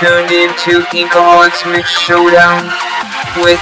You're 0.00 0.24
to 0.28 0.30
into 0.30 0.86
Inkaholics 0.94 1.68
Mix 1.72 1.90
Showdown 1.90 2.66
with 3.42 3.58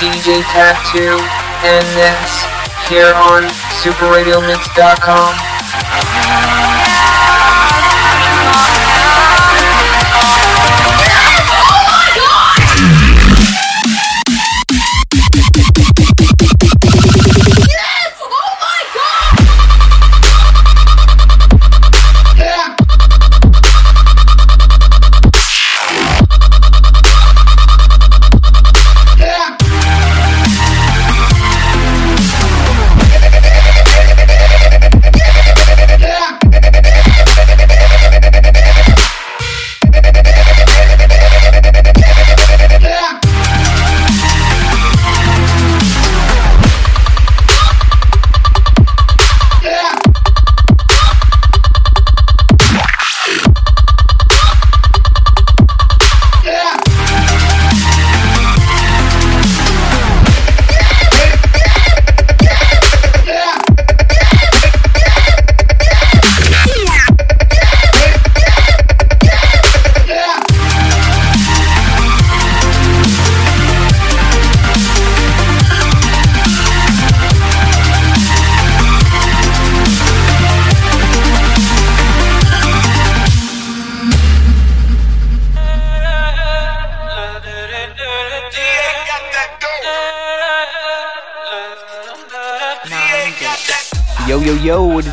DJ 0.00 0.40
Tattoo 0.44 1.20
and 1.62 1.84
Ness 1.94 2.46
here 2.88 3.12
on 3.12 3.42
SuperRadioMix.com. 3.82 6.73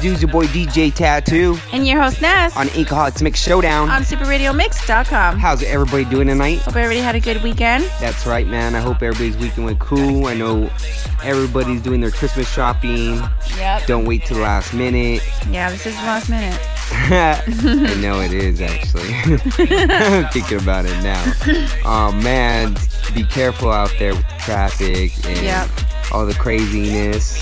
yo, 0.04 0.12
what 0.12 0.16
it 0.16 0.20
do? 0.20 0.26
Your 0.26 0.32
boy 0.32 0.46
DJ 0.48 0.94
Tattoo 0.94 1.58
And 1.72 1.88
your 1.88 2.02
host 2.02 2.22
Ness 2.22 2.56
on 2.58 2.68
Inkaholics 2.68 3.22
Mix 3.22 3.42
Showdown. 3.42 3.90
on 3.90 4.02
SuperRadioMix.com. 4.04 5.38
How's 5.40 5.64
everybody 5.64 6.06
doing 6.06 6.28
tonight? 6.28 6.60
Hope 6.60 6.76
everybody 6.76 7.00
had 7.00 7.16
a 7.16 7.20
good 7.20 7.42
weekend. 7.44 7.84
That's 8.00 8.26
right, 8.26 8.48
man. 8.48 8.76
I 8.76 8.80
hope 8.80 9.02
everybody's 9.02 9.38
weekend 9.38 9.66
went 9.66 9.80
cool. 9.80 10.28
I 10.28 10.34
know 10.34 10.70
everybody's 11.24 11.82
doing 11.82 12.02
their 12.02 12.12
Christmas 12.12 12.52
shopping. 12.52 13.22
Yep. 13.58 13.86
Don't 13.88 14.06
wait 14.06 14.26
till 14.26 14.38
the 14.38 14.44
last 14.44 14.74
minute. 14.74 15.22
Yeah, 15.50 15.70
this 15.70 15.86
is 15.86 15.96
the 15.96 16.02
last 16.02 16.30
minute. 16.30 16.60
I 16.94 17.94
know 18.02 18.20
it 18.22 18.34
is, 18.34 18.62
actually. 18.62 19.14
I'm 19.14 20.28
thinking 20.32 20.60
about 20.60 20.86
it 20.86 21.02
now. 21.04 21.22
Oh, 21.84 22.12
man. 22.12 22.76
Be 23.16 23.24
careful 23.24 23.72
out 23.72 23.94
there 24.00 24.14
with 24.14 24.28
the 24.28 24.36
traffic 24.40 25.12
and 25.28 25.44
Yep. 25.44 25.70
all 26.12 26.26
the 26.26 26.34
craziness. 26.36 27.41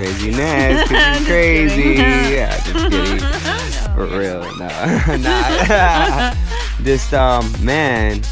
And 0.00 0.08
Craziness. 0.08 0.88
craziness. 0.88 0.88
'cause 0.88 0.90
it's 0.90 1.18
Just 1.18 1.26
crazy. 1.26 1.82
kidding. 1.82 2.32
Yeah, 2.32 2.56
just 2.64 2.90
kidding. 2.90 3.94
For 3.94 4.06
real, 4.06 4.56
no, 4.56 5.16
not. 5.18 6.36
Just 6.84 7.12
um, 7.12 7.52
man, 7.62 8.22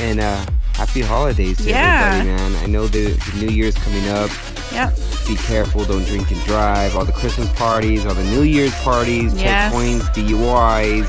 and 0.00 0.20
uh, 0.20 0.44
happy 0.74 1.00
holidays 1.00 1.56
to 1.58 1.64
Yeah. 1.70 2.12
everybody, 2.20 2.36
man. 2.52 2.62
I 2.62 2.66
know 2.66 2.86
the, 2.86 3.12
the 3.12 3.46
New 3.46 3.50
Year's 3.52 3.74
coming 3.76 4.06
up. 4.10 4.30
Yep. 4.72 4.98
Be 5.26 5.36
careful, 5.36 5.84
don't 5.86 6.04
drink 6.04 6.30
and 6.30 6.42
drive. 6.44 6.94
All 6.94 7.06
the 7.06 7.12
Christmas 7.12 7.48
parties, 7.52 8.04
all 8.04 8.12
the 8.12 8.24
New 8.24 8.42
Year's 8.42 8.74
parties, 8.82 9.32
Yes. 9.32 9.72
checkpoints, 9.72 10.02
DUIs, 10.14 11.08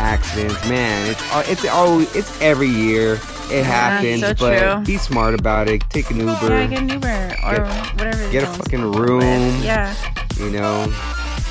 accidents. 0.00 0.68
Man, 0.68 1.08
it's 1.08 1.22
al- 1.32 1.44
it's 1.48 1.64
always 1.66 2.12
it's 2.16 2.40
every 2.40 2.68
year. 2.68 3.20
It 3.50 3.64
happens, 3.64 4.20
so 4.22 4.34
but 4.34 4.84
be 4.86 4.96
smart 4.98 5.34
about 5.34 5.68
it. 5.68 5.82
Take 5.90 6.10
an 6.10 6.18
Uber. 6.18 6.32
Yeah, 6.48 6.66
get 6.66 6.78
an 6.80 6.88
Uber 6.88 7.34
or 7.44 7.54
Get- 7.54 7.66
whatever. 7.94 8.30
get 8.30 8.42
a 8.44 8.46
fucking 8.46 8.92
room. 8.92 9.22
Yeah. 9.62 9.94
You 10.38 10.50
know, 10.50 10.86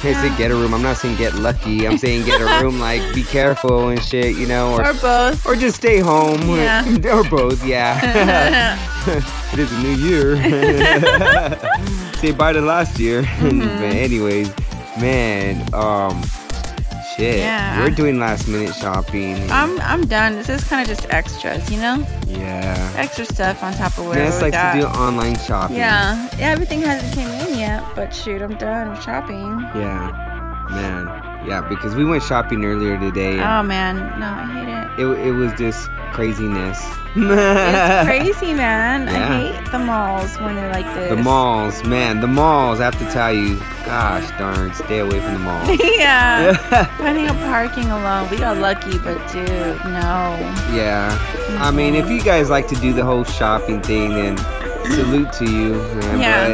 I 0.03 0.13
say 0.13 0.38
get 0.38 0.51
a 0.51 0.55
room. 0.55 0.73
I'm 0.73 0.84
not 0.84 0.97
saying 0.97 1.16
get 1.17 1.34
lucky. 1.35 1.88
I'm 1.88 1.97
saying 1.97 2.25
get 2.25 2.39
a 2.41 2.63
room. 2.63 2.79
Like 2.79 3.01
be 3.16 3.23
careful 3.23 3.88
and 3.89 4.01
shit. 4.03 4.35
You 4.35 4.45
know, 4.45 4.73
or 4.75 4.85
Or 4.88 4.94
both. 4.94 5.45
or 5.47 5.55
just 5.55 5.78
stay 5.78 6.00
home. 6.00 6.41
Yeah. 6.50 6.85
or 7.16 7.23
both. 7.23 7.66
Yeah. 7.66 8.78
it 9.53 9.59
is 9.59 9.72
a 9.72 9.79
new 9.81 9.95
year. 9.95 10.35
say 12.19 12.31
bye 12.34 12.53
to 12.53 12.61
last 12.61 13.00
year. 13.00 13.23
Mm-hmm. 13.23 13.59
but 13.59 13.95
anyways, 13.95 14.51
man, 15.00 15.61
um, 15.73 16.22
shit. 17.16 17.40
Yeah. 17.40 17.80
We're 17.80 17.90
doing 17.90 18.20
last 18.20 18.48
minute 18.48 18.76
shopping. 18.76 19.50
I'm 19.52 19.80
I'm 19.81 20.06
done. 20.06 20.36
This 20.36 20.50
is 20.50 20.64
kind 20.64 20.81
of 20.81 20.88
just 20.88 21.12
extras, 21.14 21.70
you 21.70 21.80
know, 21.80 22.06
yeah. 22.28 22.94
extra 22.96 23.26
stuff 23.26 23.64
on 23.64 23.74
top 23.74 23.98
of 23.98 24.14
Ness 24.14 24.38
we 24.38 24.44
likes 24.44 24.58
got. 24.58 24.74
to 24.74 24.81
do 24.81 24.88
online 24.88 25.38
shopping. 25.40 25.78
yeah. 25.78 26.30
yeah, 26.38 26.50
everything 26.50 26.81
hasn't 26.81 27.14
came 27.14 27.30
in 27.30 27.59
yet, 27.59 27.84
but 27.96 28.14
shoot, 28.14 28.42
I'm 28.42 28.56
done 28.58 28.92
with 28.92 29.03
shopping. 29.03 29.59
Yeah. 29.76 30.31
Man. 30.70 31.48
Yeah, 31.48 31.62
because 31.62 31.94
we 31.94 32.03
went 32.06 32.24
shopping 32.24 32.66
earlier 32.66 33.00
today. 33.00 33.40
Oh 33.40 33.62
man, 33.62 33.97
no, 34.20 34.26
I 34.26 34.46
hate 34.52 34.68
it. 34.68 35.06
It, 35.06 35.28
it 35.28 35.32
was 35.32 35.53
just 35.53 35.90
craziness. 36.16 36.81
It's 37.18 38.08
crazy, 38.08 38.53
man. 38.53 39.08
Yeah. 39.08 39.14
I 39.14 39.52
hate 39.52 39.72
the 39.72 39.80
malls 39.80 40.38
when 40.40 40.56
they're 40.56 40.72
like 40.72 40.86
this. 40.96 41.09
The 41.09 41.22
malls, 41.22 41.84
man, 41.84 42.22
the 42.22 42.28
malls. 42.28 42.80
I 42.80 42.86
have 42.86 42.98
to 43.00 43.12
tell 43.12 43.34
you, 43.34 43.58
gosh 43.86 44.30
darn, 44.40 44.74
stay 44.74 45.00
away 45.00 45.20
from 45.20 45.34
the 45.34 45.40
malls. 45.40 45.78
yeah. 45.98 46.53
Finding 46.98 47.28
a 47.28 47.34
parking 47.34 47.92
alone. 47.92 48.30
We 48.30 48.38
got 48.38 48.58
lucky, 48.58 48.98
but 49.00 49.18
dude, 49.30 49.48
no. 49.48 50.38
Yeah. 50.74 51.18
I 51.59 51.72
mean, 51.72 51.96
if 51.96 52.09
you 52.09 52.22
guys 52.22 52.50
like 52.50 52.68
to 52.70 52.76
do 52.76 52.94
the 52.94 53.03
whole 53.03 53.26
shopping 53.26 53.82
thing, 53.82 54.12
then 54.12 54.38
salute 54.92 55.34
to 55.34 55.46
you, 55.46 55.74
man. 55.74 56.20
Yeah. 56.20 56.53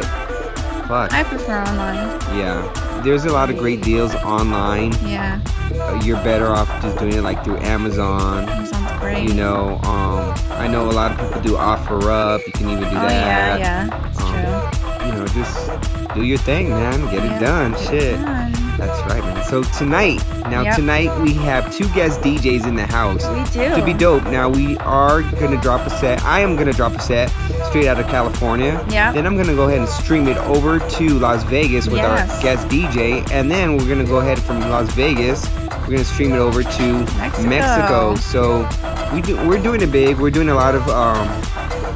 But 0.88 1.08
fuck, 1.08 1.12
I 1.12 1.22
prefer 1.22 1.62
online. 1.62 1.96
yeah, 2.36 3.00
there's 3.04 3.24
a 3.24 3.32
lot 3.32 3.48
of 3.48 3.56
great 3.58 3.82
deals 3.82 4.12
online. 4.16 4.92
Yeah. 5.06 5.40
Uh, 5.74 6.00
you're 6.04 6.22
better 6.24 6.48
off 6.48 6.68
just 6.82 6.98
doing 6.98 7.14
it 7.14 7.22
like 7.22 7.44
through 7.44 7.58
Amazon. 7.58 8.46
Sounds 8.48 8.81
You 9.10 9.34
know, 9.34 9.78
um, 9.84 10.34
I 10.52 10.68
know 10.68 10.88
a 10.88 10.92
lot 10.92 11.12
of 11.12 11.18
people 11.26 11.40
do 11.42 11.56
offer 11.56 12.10
up. 12.10 12.40
You 12.46 12.52
can 12.52 12.68
even 12.70 12.84
do 12.84 12.88
oh 12.88 12.92
that. 13.08 13.60
yeah, 13.60 13.86
yeah. 13.86 14.08
Um, 14.18 14.70
true. 15.00 15.06
You 15.06 15.12
know, 15.18 15.26
just 15.26 16.14
do 16.14 16.22
your 16.24 16.38
thing, 16.38 16.70
man. 16.70 17.00
Get 17.06 17.14
Yeah, 17.24 17.36
it 17.36 17.40
done. 17.40 17.72
get 17.72 17.80
it 17.82 17.86
Shit. 17.88 18.20
done. 18.20 18.52
That's 18.78 19.00
right, 19.12 19.22
man. 19.22 19.44
So 19.44 19.62
tonight, 19.64 20.22
now 20.50 20.62
Yep. 20.62 20.76
tonight 20.76 21.20
we 21.20 21.34
have 21.34 21.72
two 21.76 21.86
guest 21.90 22.20
DJs 22.22 22.66
in 22.66 22.74
the 22.74 22.86
house. 22.86 23.24
We 23.28 23.44
do. 23.52 23.74
To 23.76 23.84
be 23.84 23.92
dope. 23.92 24.24
Now 24.24 24.48
we 24.48 24.76
are 24.78 25.22
gonna 25.22 25.60
drop 25.60 25.86
a 25.86 25.90
set. 25.90 26.24
I 26.24 26.40
am 26.40 26.56
gonna 26.56 26.72
drop 26.72 26.92
a 26.94 27.00
set 27.00 27.30
straight 27.68 27.86
out 27.86 28.00
of 28.00 28.06
California. 28.08 28.84
Yeah. 28.88 29.12
Then 29.12 29.26
I'm 29.26 29.36
gonna 29.36 29.54
go 29.54 29.64
ahead 29.68 29.80
and 29.80 29.88
stream 29.88 30.26
it 30.26 30.38
over 30.38 30.78
to 30.78 31.08
Las 31.18 31.42
Vegas 31.44 31.86
with 31.86 31.98
Yes. 31.98 32.30
our 32.36 32.42
guest 32.42 32.68
DJ, 32.68 33.22
and 33.30 33.50
then 33.50 33.76
we're 33.76 33.88
gonna 33.88 34.04
go 34.04 34.16
ahead 34.18 34.38
from 34.40 34.60
Las 34.70 34.90
Vegas. 34.92 35.46
We're 35.82 35.90
gonna 35.98 36.04
stream 36.04 36.32
it 36.32 36.38
over 36.38 36.62
to 36.62 36.92
Mexico. 37.18 37.48
Mexico. 37.48 38.14
So 38.16 38.68
we 39.12 39.20
do, 39.22 39.36
we're 39.48 39.60
doing 39.62 39.82
it 39.82 39.90
big. 39.92 40.18
We're 40.18 40.30
doing 40.30 40.48
a 40.48 40.54
lot 40.54 40.74
of 40.74 40.88
um, 40.88 41.26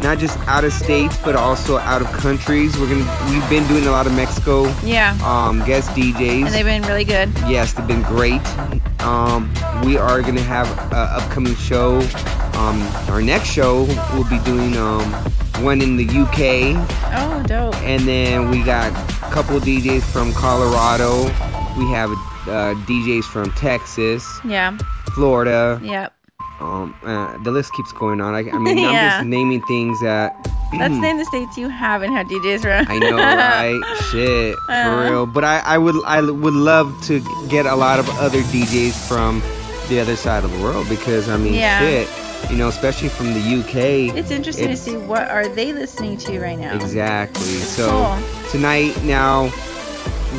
not 0.03 0.19
just 0.19 0.39
out 0.49 0.65
of 0.65 0.73
states, 0.73 1.17
but 1.25 1.35
also 1.37 1.79
out 1.79 2.03
of 2.03 2.09
countries. 2.09 2.77
We're 2.79 2.89
gonna 2.89 3.31
we've 3.31 3.49
been 3.49 3.67
doing 3.69 3.87
a 3.87 3.91
lot 3.91 4.07
of 4.07 4.15
Mexico 4.15 4.65
Yeah. 4.83 5.17
um, 5.25 5.65
guest 5.65 5.91
DJs. 5.91 6.47
And 6.47 6.55
they've 6.55 6.65
been 6.65 6.83
really 6.83 7.05
good. 7.05 7.31
Yes, 7.49 7.73
they've 7.73 7.87
been 7.87 8.03
great. 8.03 8.43
Um, 9.01 9.53
we 9.85 9.97
are 9.97 10.21
gonna 10.21 10.41
have 10.43 10.69
an 10.93 11.23
upcoming 11.23 11.55
show. 11.57 12.01
Um, 12.55 12.83
our 13.09 13.23
next 13.23 13.49
show 13.49 13.85
we'll 14.15 14.29
be 14.29 14.39
doing 14.41 14.77
um, 14.77 15.05
one 15.63 15.81
in 15.81 15.97
the 15.97 16.05
UK, 16.05 16.75
Oh, 17.15 17.43
dope. 17.47 17.77
and 17.83 18.03
then 18.07 18.51
we 18.51 18.63
got 18.63 18.91
a 18.93 19.31
couple 19.33 19.59
DJs 19.61 20.03
from 20.03 20.33
Colorado. 20.33 21.25
We 21.79 21.87
have 21.93 22.11
uh, 22.49 22.75
DJs 22.87 23.25
from 23.25 23.51
Texas, 23.53 24.25
Yeah. 24.45 24.77
Florida, 25.15 25.81
Yep. 25.83 26.13
um, 26.61 26.95
uh, 27.05 27.37
the 27.45 27.51
list 27.51 27.73
keeps 27.75 27.93
going 27.93 28.21
on. 28.21 28.35
I, 28.35 28.41
I 28.51 28.59
mean, 28.59 28.79
I'm 28.85 29.11
just 29.11 29.27
naming 29.27 29.63
things 29.63 30.01
that. 30.03 30.35
Let's 30.77 30.95
name 30.95 31.17
the 31.17 31.25
states 31.25 31.57
you 31.57 31.69
haven't 31.69 32.13
had 32.13 32.27
DJs 32.27 32.63
from. 32.63 32.87
I 32.93 32.99
know, 32.99 33.17
right? 33.17 33.97
Shit, 34.11 34.57
Uh. 34.69 34.85
for 34.85 35.11
real. 35.11 35.27
But 35.27 35.45
I, 35.45 35.61
I 35.61 35.79
would, 35.79 35.95
I 36.05 36.21
would 36.21 36.55
love 36.55 36.93
to 37.05 37.21
get 37.49 37.67
a 37.67 37.77
lot 37.77 37.99
of 38.01 38.09
other 38.19 38.41
DJs 38.43 39.07
from 39.09 39.41
the 39.89 40.01
other 40.01 40.17
side 40.17 40.43
of 40.45 40.51
the 40.53 40.59
world 40.61 40.89
because 40.89 41.29
I 41.29 41.37
mean, 41.37 41.55
Yeah. 41.55 41.79
shit, 41.79 42.09
you 42.51 42.57
know, 42.57 42.67
especially 42.69 43.09
from 43.09 43.33
the 43.33 43.41
UK. 43.61 44.17
It's 44.17 44.33
interesting 44.33 44.65
It's- 44.65 44.85
to 44.85 44.91
see 44.91 44.97
what 44.97 45.31
are 45.31 45.47
they 45.49 45.73
listening 45.73 46.17
to 46.19 46.41
right 46.41 46.59
now. 46.59 46.75
Exactly. 46.75 47.43
So 47.45 47.89
Cool. 47.89 48.51
tonight, 48.51 49.01
now 49.05 49.51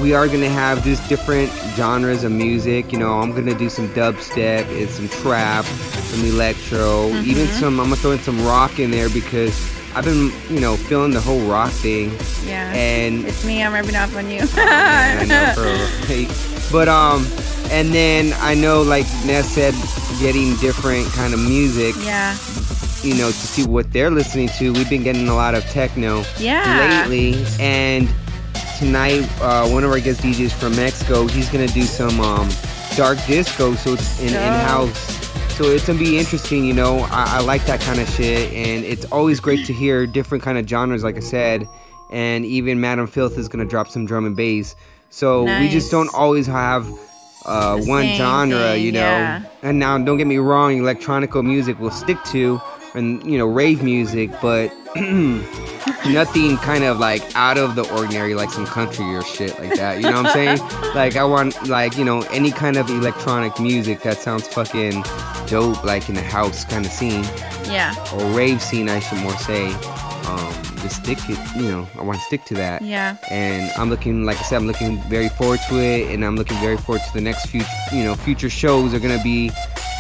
we 0.02 0.14
are 0.14 0.28
gonna 0.28 0.50
have 0.50 0.84
just 0.84 1.08
different 1.10 1.52
genres 1.76 2.24
of 2.24 2.32
music. 2.32 2.92
You 2.92 3.00
know, 3.00 3.20
I'm 3.20 3.32
gonna 3.34 3.54
do 3.56 3.70
some 3.70 3.88
dubstep 3.90 4.66
and 4.80 4.90
some 4.90 5.10
trap, 5.10 5.66
some 5.66 6.24
electro, 6.26 7.08
even 7.24 7.48
Mhm. 7.48 7.60
some. 7.60 7.80
I'm 7.80 7.88
gonna 7.88 7.96
throw 7.98 8.12
in 8.12 8.20
some 8.22 8.46
rock 8.46 8.80
in 8.80 8.92
there 8.92 9.10
because 9.10 9.54
I've 9.96 10.06
been, 10.06 10.32
you 10.50 10.60
know, 10.60 10.76
feeling 10.76 11.12
the 11.12 11.22
whole 11.22 11.42
rock 11.42 11.72
thing. 11.72 12.12
Yeah. 12.46 12.72
And 12.74 13.26
it's 13.26 13.44
me. 13.44 13.64
I'm 13.64 13.74
rubbing 13.74 13.96
off 13.96 14.16
on 14.16 14.30
you. 14.30 14.42
I 14.58 15.26
know. 15.26 15.88
Hey, 16.06 16.28
But 16.72 16.88
um, 16.88 17.26
and 17.72 17.94
then 17.94 18.34
I 18.42 18.54
know, 18.54 18.82
like 18.82 19.06
Ness 19.26 19.50
said, 19.50 19.74
getting 20.20 20.56
different 20.58 21.08
kind 21.14 21.34
of 21.34 21.40
music. 21.40 21.96
yeah. 22.04 22.36
You 23.04 23.14
know, 23.16 23.28
to 23.28 23.34
see 23.34 23.64
what 23.66 23.94
they're 23.94 24.10
listening 24.12 24.50
to. 24.58 24.74
We've 24.74 24.90
been 24.90 25.04
getting 25.04 25.28
a 25.30 25.36
lot 25.36 25.54
of 25.56 25.64
techno 25.70 26.24
Yeah. 26.40 27.06
lately, 27.08 27.46
and 27.60 28.10
tonight 28.78 29.28
uh, 29.42 29.68
one 29.70 29.84
of 29.84 29.92
our 29.92 30.00
guest 30.00 30.22
DJs 30.22 30.52
from 30.52 30.76
Mexico, 30.76 31.28
he's 31.28 31.50
gonna 31.50 31.68
do 31.68 31.82
some 31.84 32.20
um, 32.20 32.48
dark 32.96 33.18
disco, 33.26 33.74
so 33.74 33.94
it's 33.94 34.20
in 34.20 34.28
Dope. 34.28 34.36
in 34.36 34.54
house. 34.66 35.18
So 35.56 35.66
it's 35.66 35.88
gonna 35.88 35.98
be 35.98 36.20
interesting, 36.20 36.64
you 36.64 36.74
know. 36.74 37.00
I, 37.10 37.38
I 37.38 37.42
like 37.42 37.66
that 37.66 37.82
kind 37.82 38.00
of 38.00 38.08
shit, 38.10 38.54
and 38.54 38.86
it's 38.86 39.06
always 39.06 39.40
great 39.40 39.66
to 39.66 39.74
hear 39.74 40.06
different 40.06 40.44
kind 40.44 40.58
of 40.58 40.68
genres, 40.68 41.04
like 41.04 41.18
I 41.18 41.22
said. 41.22 41.68
And 42.12 42.46
even 42.46 42.80
Madam 42.80 43.08
Filth 43.08 43.38
is 43.38 43.48
gonna 43.48 43.66
drop 43.66 43.88
some 43.88 44.06
drum 44.06 44.26
and 44.26 44.36
bass. 44.36 44.76
So 45.10 45.44
we 45.44 45.70
just 45.70 45.90
don't 45.90 46.14
always 46.14 46.46
have 46.46 46.88
uh, 47.46 47.80
one 47.80 48.06
genre, 48.16 48.74
thing, 48.74 48.86
you 48.86 48.92
know. 48.92 49.00
yeah. 49.00 49.44
And 49.64 49.80
now, 49.80 49.98
don't 49.98 50.18
get 50.18 50.28
me 50.28 50.38
wrong, 50.38 50.78
electronical 50.78 51.42
music 51.42 51.80
will 51.80 51.92
stick 51.92 52.24
to, 52.26 52.62
and 52.94 53.26
you 53.30 53.38
know, 53.40 53.48
rave 53.48 53.82
music, 53.82 54.30
but 54.42 54.72
nothing 56.08 56.58
kind 56.58 56.84
of 56.84 57.00
like 57.00 57.24
out 57.36 57.58
of 57.58 57.76
the 57.76 57.90
ordinary, 57.94 58.34
like 58.36 58.50
some 58.50 58.66
country 58.66 59.06
or 59.16 59.24
shit 59.24 59.58
like 59.60 59.76
that. 59.76 59.98
You 59.98 60.04
know 60.04 60.22
what 60.24 60.28
I'm 60.28 60.34
saying? 60.34 60.58
like 60.96 61.16
I 61.16 61.24
want 61.24 61.68
like 61.68 61.98
you 61.98 62.06
know 62.06 62.22
any 62.32 62.52
kind 62.52 62.78
of 62.78 62.90
electronic 62.90 63.60
music 63.60 64.02
that 64.02 64.18
sounds 64.18 64.48
fucking 64.48 65.04
dope, 65.48 65.84
like 65.84 66.10
in 66.10 66.16
the 66.16 66.22
house 66.22 66.66
kind 66.66 66.86
of 66.86 66.92
scene 66.92 67.24
Yeah. 67.66 67.94
or 68.14 68.24
rave 68.32 68.62
scene, 68.62 68.90
I 68.90 69.00
should 69.00 69.20
more 69.20 69.38
say. 69.38 69.74
Um, 70.28 70.54
just 70.82 71.04
stick 71.04 71.18
it, 71.30 71.40
you 71.56 71.70
know, 71.72 71.88
I 71.98 72.02
want 72.02 72.20
to 72.20 72.24
stick 72.26 72.44
to 72.46 72.54
that 72.56 72.82
Yeah. 72.82 73.16
and 73.32 73.72
I'm 73.78 73.90
looking, 73.90 74.26
like 74.26 74.38
I 74.38 74.42
said, 74.42 74.58
I'm 74.58 74.68
looking 74.68 75.02
very 75.04 75.30
forward 75.30 75.62
to 75.70 75.80
it, 75.80 76.14
and 76.14 76.26
I'm 76.26 76.36
looking 76.36 76.58
very 76.58 76.76
forward 76.76 77.02
to 77.08 77.14
the 77.14 77.22
next 77.22 77.46
future, 77.46 77.66
you 77.94 78.04
know, 78.04 78.14
future 78.14 78.50
shows 78.50 78.94
are 78.94 79.00
gonna 79.00 79.24
be 79.24 79.52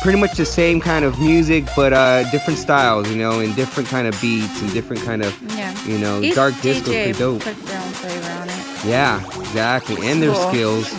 pretty 0.07 0.21
much 0.21 0.37
the 0.37 0.45
same 0.45 0.79
kind 0.79 1.03
of 1.03 1.19
music, 1.19 1.65
but 1.75 1.91
uh, 1.91 2.23
different 2.31 2.57
styles, 2.57 3.09
you 3.09 3.17
know, 3.17 3.41
and 3.41 3.53
different 3.57 3.89
kind 3.89 4.07
of 4.07 4.17
beats 4.21 4.61
and 4.61 4.71
different 4.71 5.03
kind 5.03 5.21
of, 5.21 5.37
Yeah. 5.57 5.75
you 5.85 5.97
know, 5.97 6.21
Each 6.21 6.33
dark 6.33 6.53
disco, 6.61 6.91
DJ 6.91 7.03
pretty 7.03 7.19
dope. 7.19 7.41
put 7.41 7.65
their 7.65 7.77
own 7.81 7.91
flavor 7.91 8.31
on 8.39 8.47
it. 8.47 8.85
Yeah, 8.85 9.19
exactly, 9.41 10.07
and 10.07 10.23
their 10.23 10.31
Cool. 10.31 10.47
skills. 10.49 10.93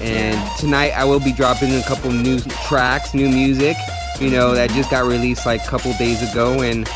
And 0.00 0.32
Yeah. 0.34 0.48
tonight 0.58 0.92
I 0.96 1.04
will 1.04 1.20
be 1.20 1.30
dropping 1.32 1.74
a 1.78 1.82
couple 1.82 2.10
new 2.10 2.40
tracks, 2.66 3.12
new 3.12 3.28
music, 3.28 3.76
you 4.18 4.30
know, 4.30 4.54
that 4.54 4.70
just 4.70 4.90
got 4.90 5.04
released 5.04 5.44
like 5.44 5.62
a 5.62 5.68
couple 5.68 5.92
days 5.98 6.22
ago, 6.32 6.62
and 6.62 6.88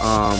um, 0.00 0.38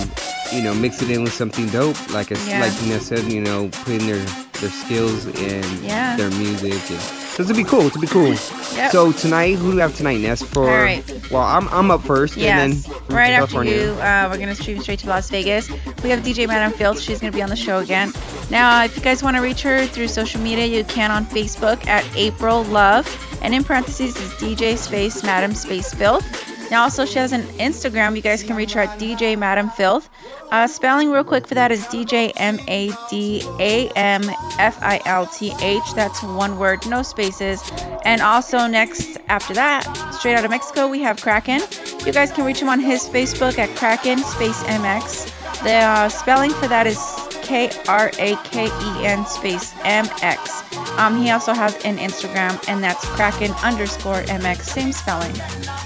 you 0.53 0.63
know, 0.63 0.73
mix 0.73 1.03
it 1.03 1.11
in 1.11 1.25
with 1.25 1.33
something 1.35 1.67
dope, 1.71 1.97
like 2.13 2.31
I, 2.31 2.37
Yeah. 2.47 2.61
like 2.61 2.81
Nina 2.83 3.01
said, 3.01 3.25
you 3.33 3.41
know, 3.41 3.71
putting 3.85 4.07
their 4.07 4.25
their 4.61 4.71
skills 4.71 5.27
in 5.27 5.63
Yeah. 5.85 6.17
their 6.17 6.31
music, 6.31 6.73
and 6.73 7.01
so 7.01 7.43
it's 7.43 7.51
gonna 7.51 7.55
be 7.55 7.65
cool. 7.65 7.89
Gonna 7.89 8.01
be 8.01 8.07
cool. 8.07 8.35
Yep. 8.75 8.93
So 8.93 9.13
tonight, 9.13 9.57
who 9.57 9.71
do 9.71 9.77
we 9.77 9.81
have 9.83 9.95
tonight, 9.97 10.19
Ness? 10.21 10.43
For 10.43 10.69
All 10.71 10.83
right. 10.83 11.05
well, 11.31 11.43
I'm 11.43 11.69
I'm 11.69 11.91
up 11.91 12.03
first, 12.05 12.37
Yes. 12.37 12.61
and 12.61 12.73
then 12.75 13.17
right 13.17 13.33
after 13.33 13.65
you, 13.65 13.91
uh, 14.01 14.29
we're 14.31 14.39
gonna 14.39 14.55
stream 14.55 14.81
straight 14.81 14.99
to 15.01 15.09
Las 15.09 15.29
Vegas. 15.31 15.69
We 16.03 16.11
have 16.11 16.21
DJ 16.23 16.47
Madam 16.47 16.73
Filth. 16.77 17.01
She's 17.01 17.21
gonna 17.21 17.33
be 17.33 17.43
on 17.43 17.49
the 17.51 17.57
show 17.57 17.79
again. 17.79 18.13
Now, 18.51 18.85
if 18.85 18.97
you 18.97 19.03
guys 19.03 19.23
want 19.23 19.37
to 19.37 19.43
reach 19.43 19.63
her 19.63 19.87
through 19.87 20.09
social 20.09 20.41
media, 20.41 20.67
you 20.67 20.85
can 20.85 21.11
on 21.11 21.27
Facebook 21.27 21.87
at 21.87 22.05
April 22.17 22.63
Love, 22.65 23.07
and 23.43 23.55
in 23.55 23.65
parentheses 23.65 24.17
is 24.17 24.31
DJ 24.35 24.77
Space 24.77 25.23
Madam 25.25 25.55
Space 25.55 25.93
Filth. 25.93 26.25
Now, 26.71 26.83
also 26.83 27.05
she 27.05 27.19
has 27.19 27.33
an 27.33 27.43
Instagram. 27.59 28.17
You 28.17 28.23
guys 28.23 28.43
can 28.43 28.57
reach 28.57 28.73
her 28.73 28.81
at 28.81 28.99
DJ 28.99 29.39
Madam 29.39 29.71
Filth. 29.71 30.09
Uh, 30.51 30.67
spelling 30.67 31.11
real 31.11 31.25
quick 31.25 31.47
for 31.47 31.55
that 31.55 31.73
is 31.73 31.85
DJ 31.87 32.33
M 32.37 32.59
A 32.69 32.91
D 33.11 33.43
A 33.61 33.89
M 33.91 34.23
F 34.59 34.79
I 34.83 35.01
L 35.05 35.27
T 35.27 35.53
H. 35.61 35.83
That's 35.95 36.23
one 36.23 36.59
word, 36.59 36.87
no 36.87 37.03
spaces. 37.03 37.63
And 38.05 38.21
also 38.21 38.67
next 38.67 39.19
after 39.29 39.55
that, 39.55 39.83
straight 40.13 40.35
out 40.35 40.45
of 40.45 40.51
Mexico, 40.51 40.89
we 40.89 41.01
have 41.03 41.21
Kraken. 41.21 41.61
You 42.05 42.13
guys 42.13 42.33
can 42.33 42.45
reach 42.45 42.61
him 42.61 42.69
on 42.69 42.81
his 42.81 43.09
Facebook 43.09 43.59
at 43.59 43.75
Kraken 43.77 44.19
Space 44.19 44.63
MX. 44.65 45.33
The 45.63 45.75
uh, 45.75 46.09
spelling 46.09 46.53
for 46.53 46.69
that 46.69 46.87
is 46.87 47.26
K 47.47 47.71
R 47.89 48.09
A 48.19 48.37
K 48.45 48.67
E 48.67 49.07
N 49.07 49.25
space 49.27 49.73
M 49.85 50.07
X. 50.23 50.63
Um, 50.99 51.23
he 51.23 51.31
also 51.31 51.53
has 51.53 51.75
an 51.85 51.97
Instagram, 51.99 52.63
and 52.69 52.83
that's 52.83 53.05
Kraken 53.11 53.53
underscore 53.63 54.23
MX, 54.23 54.63
same 54.63 54.93
spelling. 54.93 55.33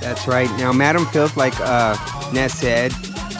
That's 0.00 0.26
right. 0.26 0.48
Now, 0.58 0.72
Madam 0.72 1.04
Filth, 1.06 1.36
like 1.36 1.54
uh, 1.60 1.96
Ness 2.32 2.54
said, 2.54 2.92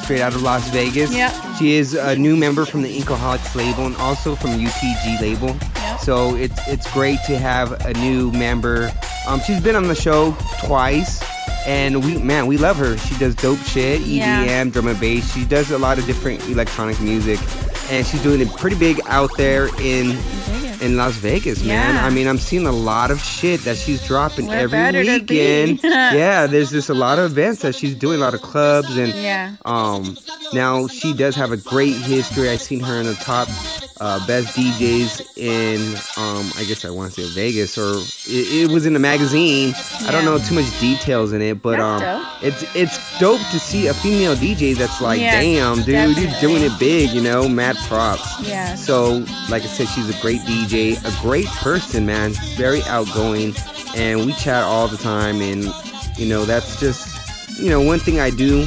straight 0.03 0.21
out 0.21 0.35
of 0.35 0.43
Las 0.43 0.69
Vegas. 0.71 1.13
Yep. 1.15 1.33
She 1.59 1.75
is 1.75 1.95
a 1.95 2.17
new 2.17 2.37
member 2.37 2.65
from 2.67 2.83
the 2.83 2.99
Inkaholics 3.01 3.55
label 3.55 3.87
and 3.87 3.97
also 3.97 4.35
from 4.35 4.51
UPG 4.51 5.21
label. 5.21 5.57
Yep. 5.77 6.01
So 6.01 6.35
it's 6.37 6.69
it's 6.69 6.91
great 6.93 7.19
to 7.27 7.39
have 7.39 7.73
a 7.87 7.93
new 7.95 8.31
member. 8.33 8.93
Um, 9.29 9.41
she's 9.41 9.61
been 9.63 9.77
on 9.77 9.87
the 9.89 9.95
show 9.95 10.37
twice, 10.65 11.23
and 11.67 12.05
we 12.05 12.19
man 12.19 12.47
we 12.47 12.57
love 12.57 12.77
her. 12.79 12.97
She 12.99 13.17
does 13.19 13.35
dope 13.35 13.59
shit, 13.61 14.01
EDM, 14.01 14.17
Yeah. 14.47 14.65
drum 14.65 14.89
and 14.89 14.99
bass. 15.01 15.33
She 15.33 15.45
does 15.45 15.71
a 15.71 15.79
lot 15.79 15.99
of 15.99 16.07
different 16.07 16.43
electronic 16.49 17.01
music, 17.01 17.39
and 17.91 18.07
she's 18.07 18.23
doing 18.23 18.41
it 18.41 18.49
pretty 18.57 18.77
big 18.77 19.01
out 19.07 19.31
there 19.37 19.67
in 19.81 20.13
Vegas. 20.13 20.81
in 20.83 20.97
Las 20.97 21.15
Vegas, 21.17 21.65
man. 21.65 21.95
Yeah. 21.95 22.07
I 22.07 22.11
mean, 22.11 22.27
I'm 22.29 22.39
seeing 22.39 22.67
a 22.67 22.73
lot 22.73 23.11
of 23.11 23.21
shit 23.23 23.61
that 23.63 23.77
she's 23.77 24.05
dropping 24.07 24.47
Where 24.47 24.61
every 24.61 24.79
better 24.79 25.05
to 25.05 25.21
be? 25.25 25.35
weekend. 25.75 25.81
yeah, 25.85 26.47
there's 26.47 26.71
just 26.71 26.89
a 26.89 26.95
lot 26.95 27.19
of 27.19 27.33
events 27.33 27.63
that 27.63 27.75
she's 27.75 27.95
doing, 27.95 28.17
a 28.19 28.21
lot 28.21 28.35
of 28.35 28.43
clubs, 28.43 28.97
and 28.97 29.13
Yeah. 29.15 29.55
um, 29.65 30.17
now 30.53 30.87
she 30.89 31.13
does 31.13 31.35
have 31.37 31.53
a 31.53 31.57
great 31.57 31.97
history. 31.97 32.49
I've 32.49 32.63
seen 32.63 32.81
her 32.81 32.99
in 33.01 33.07
the 33.07 33.15
top 33.15 33.49
uh, 34.01 34.25
best 34.27 34.57
DJs 34.57 35.37
in, 35.37 35.95
um, 36.17 36.51
I 36.57 36.65
guess 36.65 36.85
I 36.87 36.91
want 36.91 37.13
to 37.13 37.21
say 37.23 37.35
Vegas, 37.35 37.77
or 37.77 37.99
it, 38.27 38.71
it 38.71 38.71
was 38.73 38.87
in 38.87 38.97
a 38.97 38.99
magazine. 38.99 39.75
I 40.07 40.11
don't 40.11 40.25
know 40.25 40.39
too 40.39 40.55
much 40.55 40.81
details 40.81 41.33
in 41.35 41.43
it, 41.43 41.61
but 41.61 41.77
That's 41.77 42.03
um, 42.03 42.23
dope. 42.23 42.43
it's 42.43 42.75
it's 42.75 43.19
dope 43.21 43.41
to 43.51 43.59
see 43.59 43.89
a 43.89 43.95
female 43.95 44.35
DJ 44.35 44.75
that's 44.75 45.03
like, 45.03 45.21
Yeah, 45.21 45.39
damn, 45.43 45.83
dude, 45.83 46.17
you're 46.17 46.41
doing 46.41 46.63
it 46.63 46.73
big, 46.79 47.11
you 47.11 47.21
know, 47.21 47.47
mad 47.47 47.77
props. 47.87 48.47
Yeah. 48.47 48.75
So, 48.75 49.25
like 49.49 49.63
I 49.63 49.67
said, 49.67 49.89
she's 49.89 50.09
a 50.09 50.21
great 50.21 50.41
DJ, 50.43 50.97
a 51.05 51.23
great 51.23 51.47
person, 51.47 52.07
man. 52.07 52.33
Very 52.57 52.83
outgoing, 52.85 53.55
and 53.97 54.27
we 54.27 54.33
chat 54.35 54.63
all 54.65 54.89
the 54.89 54.97
time. 54.97 55.41
And 55.41 55.65
you 56.17 56.29
know, 56.29 56.45
that's 56.45 56.79
just, 56.79 57.59
you 57.59 57.69
know, 57.71 57.81
one 57.81 57.99
thing 57.99 58.21
I 58.21 58.31
do 58.31 58.67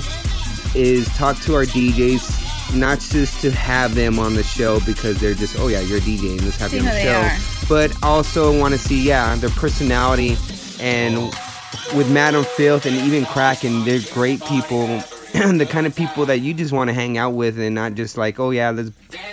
is 0.76 1.08
talk 1.16 1.40
to 1.42 1.54
our 1.56 1.66
DJs, 1.66 2.76
not 2.76 3.00
just 3.00 3.42
to 3.42 3.52
have 3.52 3.96
them 3.96 4.18
on 4.18 4.34
the 4.34 4.44
show 4.44 4.80
because 4.86 5.20
they're 5.20 5.36
just, 5.36 5.60
oh 5.60 5.68
yeah, 5.68 5.82
you're 5.82 6.00
a 6.00 6.02
DJ 6.02 6.32
and 6.32 6.44
let's 6.44 6.58
have 6.58 6.72
See 6.72 6.78
you 6.78 6.84
on 6.84 6.90
the 6.90 7.02
show, 7.02 7.22
are. 7.22 7.68
but 7.70 7.96
also 8.04 8.58
want 8.58 8.74
to 8.74 8.80
see, 8.80 9.02
yeah, 9.02 9.36
their 9.36 9.52
personality 9.52 10.36
and 10.80 11.32
with 11.96 12.12
Madam 12.12 12.44
Filth 12.44 12.86
and 12.86 12.96
even 12.96 13.26
Kraken, 13.26 13.84
they're 13.86 14.00
great 14.14 14.44
people. 14.46 15.02
the 15.58 15.66
kind 15.70 15.88
of 15.88 15.96
people 15.96 16.28
that 16.28 16.40
you 16.40 16.54
just 16.54 16.72
want 16.72 16.90
to 16.90 16.94
hang 16.94 17.18
out 17.18 17.32
with 17.34 17.60
and 17.60 17.74
not 17.76 17.96
just 17.96 18.18
like, 18.18 18.40
oh 18.40 18.52
yeah, 18.52 18.70
let's 18.70 18.92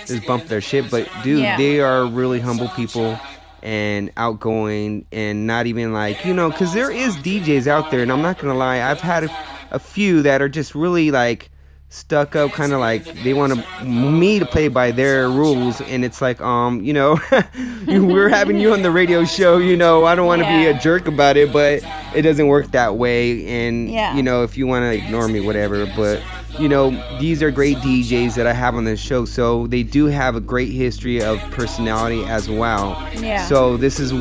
let's 0.09 0.25
bump 0.27 0.47
their 0.47 0.61
shit. 0.61 0.91
But 0.91 1.09
dude, 1.23 1.41
Yeah. 1.41 1.57
they 1.57 1.81
are 1.81 2.07
really 2.07 2.41
humble 2.41 2.69
people 2.69 3.19
and 3.63 4.11
outgoing 4.17 5.05
and 5.13 5.47
not 5.47 5.67
even 5.67 5.93
like 5.93 6.25
you 6.25 6.33
know, 6.33 6.51
because 6.51 6.73
there 6.73 6.91
is 6.91 7.17
DJs 7.17 7.67
out 7.67 7.91
there, 7.91 8.01
and 8.03 8.11
I'm 8.11 8.23
not 8.23 8.39
gonna 8.39 8.55
lie, 8.55 8.81
I've 8.81 9.01
had 9.01 9.25
a, 9.25 9.37
a 9.73 9.79
few 9.79 10.23
that 10.23 10.41
are 10.41 10.49
just 10.49 10.75
really 10.75 11.11
like 11.11 11.50
stuck 11.93 12.37
up 12.37 12.53
kind 12.53 12.73
of 12.73 12.79
like 12.79 13.05
they 13.25 13.35
want 13.35 13.53
to 13.53 13.85
me 13.85 14.39
to 14.39 14.47
play 14.47 14.69
by 14.69 14.93
their 14.93 15.29
rules 15.29 15.81
and 15.81 16.05
it's 16.05 16.23
like 16.23 16.41
um 16.41 16.81
you 16.85 16.93
know 16.93 17.19
we're 17.89 18.29
having 18.29 18.61
you 18.61 18.73
on 18.73 18.83
the 18.83 18.91
radio 18.91 19.25
show 19.25 19.59
you 19.59 19.77
know 19.77 20.05
i 20.05 20.15
don't 20.15 20.29
want 20.29 20.41
to 20.41 20.47
be 20.47 20.67
a 20.67 20.79
jerk 20.79 21.09
about 21.09 21.37
it 21.37 21.53
but 21.53 21.83
it 22.15 22.23
doesn't 22.23 22.47
work 22.47 22.71
that 22.71 22.95
way 22.97 23.45
and 23.67 23.91
Yeah. 23.91 24.15
you 24.15 24.23
know 24.23 24.45
if 24.45 24.57
you 24.57 24.69
want 24.69 24.85
to 24.85 24.93
ignore 25.05 25.27
me 25.27 25.41
whatever 25.41 25.85
but 25.97 26.23
you 26.59 26.69
know, 26.69 26.91
these 27.21 27.43
are 27.45 27.51
great 27.53 27.77
DJs 27.79 28.35
that 28.35 28.47
I 28.47 28.53
have 28.53 28.75
on 28.75 28.85
this 28.85 29.01
show. 29.01 29.25
So 29.25 29.69
they 29.69 29.85
do 29.85 30.07
have 30.07 30.35
a 30.35 30.41
great 30.41 30.73
history 30.73 31.23
of 31.23 31.39
personality 31.53 32.25
as 32.25 32.51
well. 32.51 33.01
Yeah. 33.15 33.47
So 33.47 33.77
this 33.77 34.01
is 34.01 34.13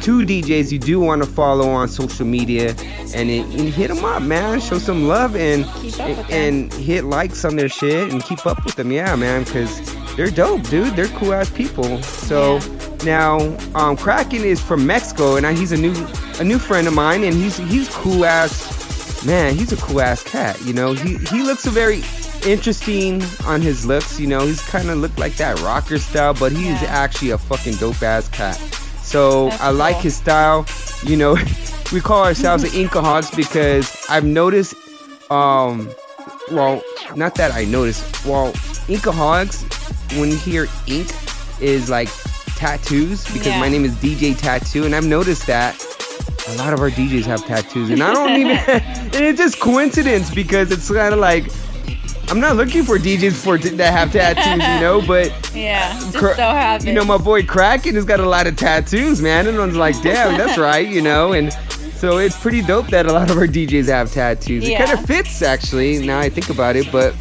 two 0.00 0.20
DJs 0.26 0.72
you 0.72 0.78
do 0.78 1.00
want 1.00 1.22
to 1.22 1.28
follow 1.28 1.68
on 1.68 1.88
social 1.88 2.26
media 2.26 2.70
and, 3.14 3.30
it, 3.30 3.44
and 3.46 3.68
hit 3.68 3.88
them 3.88 4.04
up, 4.04 4.22
man. 4.22 4.60
Show 4.60 4.78
some 4.78 5.06
love 5.08 5.36
and 5.36 5.64
Keep 5.66 6.00
up 6.00 6.08
with 6.08 6.16
them. 6.16 6.26
and 6.30 6.72
hit 6.74 7.04
likes 7.04 7.44
on 7.44 7.56
their 7.56 7.68
shit 7.68 8.12
and 8.12 8.22
keep 8.24 8.46
up 8.46 8.64
with 8.64 8.74
them. 8.76 8.90
Yeah, 8.92 9.14
man, 9.16 9.44
because 9.44 9.80
they're 10.16 10.30
dope, 10.30 10.62
dude. 10.64 10.94
They're 10.96 11.08
cool 11.08 11.32
ass 11.34 11.50
people. 11.50 12.02
So 12.02 12.58
now, 13.04 13.38
um, 13.74 13.96
Kraken 13.96 14.42
is 14.44 14.60
from 14.60 14.86
Mexico, 14.86 15.36
and 15.36 15.46
I, 15.46 15.52
he's 15.54 15.72
a 15.72 15.76
new 15.76 15.94
a 16.38 16.44
new 16.44 16.58
friend 16.58 16.86
of 16.88 16.94
mine, 16.94 17.22
and 17.24 17.34
he's 17.34 17.56
he's 17.58 17.88
cool 17.88 18.24
ass. 18.24 19.24
Man, 19.24 19.54
he's 19.54 19.70
a 19.72 19.76
cool 19.76 20.00
ass 20.00 20.22
cat. 20.22 20.60
You 20.64 20.72
know, 20.72 20.92
he 20.94 21.16
he 21.16 21.42
looks 21.42 21.66
a 21.66 21.70
very 21.70 22.02
interesting 22.46 23.22
on 23.44 23.60
his 23.60 23.84
looks. 23.86 24.18
You 24.18 24.26
know, 24.26 24.40
he's 24.46 24.60
kind 24.68 24.88
of 24.90 24.98
looked 24.98 25.18
like 25.18 25.36
that 25.36 25.60
rocker 25.60 25.98
style, 25.98 26.34
but 26.34 26.52
he's 26.52 26.80
Yeah. 26.82 26.88
actually 26.88 27.30
a 27.30 27.38
fucking 27.38 27.74
dope 27.76 28.02
ass 28.02 28.28
cat. 28.28 28.58
So 29.10 29.48
That's 29.48 29.62
I 29.62 29.70
like 29.70 29.94
cool. 29.96 30.02
his 30.02 30.16
style. 30.16 30.66
You 31.04 31.16
know, 31.16 31.36
we 31.92 32.00
call 32.00 32.24
ourselves 32.24 32.62
the 32.62 32.68
Inkaholics 32.68 33.34
because 33.34 34.06
I've 34.08 34.24
noticed. 34.24 34.74
Um, 35.30 35.88
well, 36.50 36.82
not 37.16 37.34
that 37.36 37.52
I 37.52 37.64
noticed. 37.64 38.24
Well, 38.24 38.52
Inkaholics, 38.88 40.18
when 40.18 40.30
you 40.30 40.36
hear 40.36 40.66
ink, 40.86 41.08
is 41.60 41.90
like 41.90 42.08
tattoos 42.56 43.24
because 43.26 43.46
Yeah. 43.48 43.60
my 43.60 43.68
name 43.68 43.84
is 43.84 43.94
DJ 43.96 44.34
Tattoo, 44.38 44.84
and 44.84 44.94
I've 44.94 45.06
noticed 45.06 45.46
that 45.46 45.74
a 46.48 46.54
lot 46.56 46.72
of 46.72 46.80
our 46.80 46.90
DJs 46.90 47.24
have 47.26 47.44
tattoos, 47.46 47.90
and 47.90 48.02
I 48.02 48.12
don't 48.12 48.30
even. 48.40 48.56
and 48.56 49.14
it's 49.14 49.38
just 49.38 49.60
coincidence 49.60 50.32
because 50.32 50.70
it's 50.70 50.88
kind 50.90 51.12
of 51.14 51.20
like 51.20 51.44
I'm 52.30 52.38
not 52.40 52.56
looking 52.56 52.84
for 52.84 52.96
DJs 52.98 53.32
for 53.44 53.58
that 53.58 53.92
have 53.92 54.12
tattoos, 54.12 54.62
you 54.62 54.80
know, 54.80 55.02
but 55.06 55.32
Yeah. 55.54 55.92
Just 55.98 56.12
so 56.12 56.28
happens. 56.36 56.86
you 56.86 56.94
know, 56.94 57.04
my 57.04 57.18
boy 57.18 57.44
Kraken 57.44 57.94
has 57.96 58.04
got 58.04 58.20
a 58.20 58.28
lot 58.28 58.46
of 58.46 58.56
tattoos, 58.56 59.20
man. 59.20 59.46
And 59.48 59.58
I 59.58 59.66
was 59.66 59.76
like, 59.76 60.00
damn, 60.02 60.38
that's 60.38 60.56
right, 60.70 60.86
you 60.88 61.02
know. 61.02 61.32
And 61.32 61.52
so 61.96 62.18
it's 62.18 62.38
pretty 62.40 62.62
dope 62.62 62.86
that 62.88 63.06
a 63.06 63.12
lot 63.12 63.30
of 63.30 63.36
our 63.36 63.46
DJs 63.46 63.88
have 63.88 64.12
tattoos. 64.12 64.66
It 64.68 64.78
kind 64.78 64.92
of 64.98 65.04
fits, 65.06 65.42
actually, 65.42 66.06
now 66.06 66.18
I 66.20 66.28
think 66.28 66.50
about 66.50 66.76
it. 66.76 66.90
But, 66.92 67.14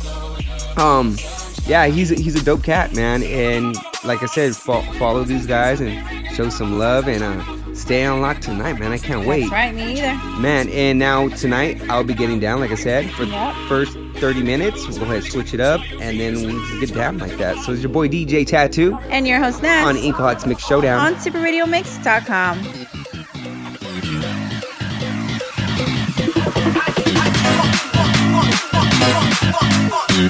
um, 0.78 1.18
yeah, 1.66 1.88
he's 1.88 2.12
a, 2.12 2.16
he's 2.16 2.36
a 2.40 2.44
dope 2.46 2.64
cat, 2.64 2.94
man. 2.96 3.24
And 3.24 3.76
like 4.06 4.22
I 4.24 4.28
said, 4.28 4.56
fo- 4.56 4.82
follow 5.00 5.24
these 5.24 5.46
guys 5.48 5.82
and 5.82 6.00
show 6.36 6.50
some 6.50 6.78
love 6.80 7.08
and 7.08 7.24
uh, 7.24 7.74
stay 7.76 8.06
on 8.06 8.22
lock 8.22 8.40
tonight, 8.42 8.74
man. 8.80 8.92
I 8.92 8.98
can't 8.98 9.28
wait. 9.28 9.42
That's 9.42 9.52
right, 9.52 9.74
me 9.76 10.00
either. 10.00 10.16
Man, 10.40 10.70
and 10.70 10.98
now 11.00 11.28
tonight 11.30 11.82
I'll 11.90 12.04
be 12.04 12.14
getting 12.14 12.40
down, 12.40 12.60
like 12.60 12.72
I 12.72 12.76
said, 12.76 13.12
for 13.12 13.24
Yep. 13.24 13.56
the 13.56 13.68
first 13.68 13.98
30 14.20 14.44
minutes. 14.44 14.88
We'll 14.88 14.98
go 15.00 15.04
ahead 15.06 15.18
and 15.18 15.26
switch 15.26 15.54
it 15.54 15.60
up, 15.60 15.82
and 16.00 16.20
then 16.20 16.36
we 16.36 16.52
just 16.52 16.80
get 16.80 16.94
down 16.94 17.18
like 17.18 17.38
that. 17.38 17.58
So 17.64 17.72
it's 17.74 17.82
your 17.82 17.92
boy 17.92 18.08
DJ 18.08 18.46
Tattoo 18.46 18.98
And 19.10 19.28
your 19.28 19.40
host, 19.40 19.62
Ness. 19.62 19.86
on 19.86 19.96
Inkaholics 19.96 20.46
Mix 20.48 20.66
Showdown. 20.66 21.00
on 21.00 21.16
superradiomix.com. 21.16 22.60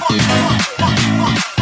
¿Cómo? 0.07 1.58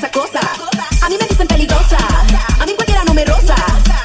Esa 0.00 0.10
cosa. 0.10 0.40
A 1.02 1.08
mí 1.10 1.16
me 1.20 1.26
dicen 1.26 1.46
peligrosa. 1.46 1.98
A 2.58 2.64
mí 2.64 2.72
cualquiera 2.74 3.04
no 3.04 3.12
me 3.12 3.24
rosa. 3.24 3.54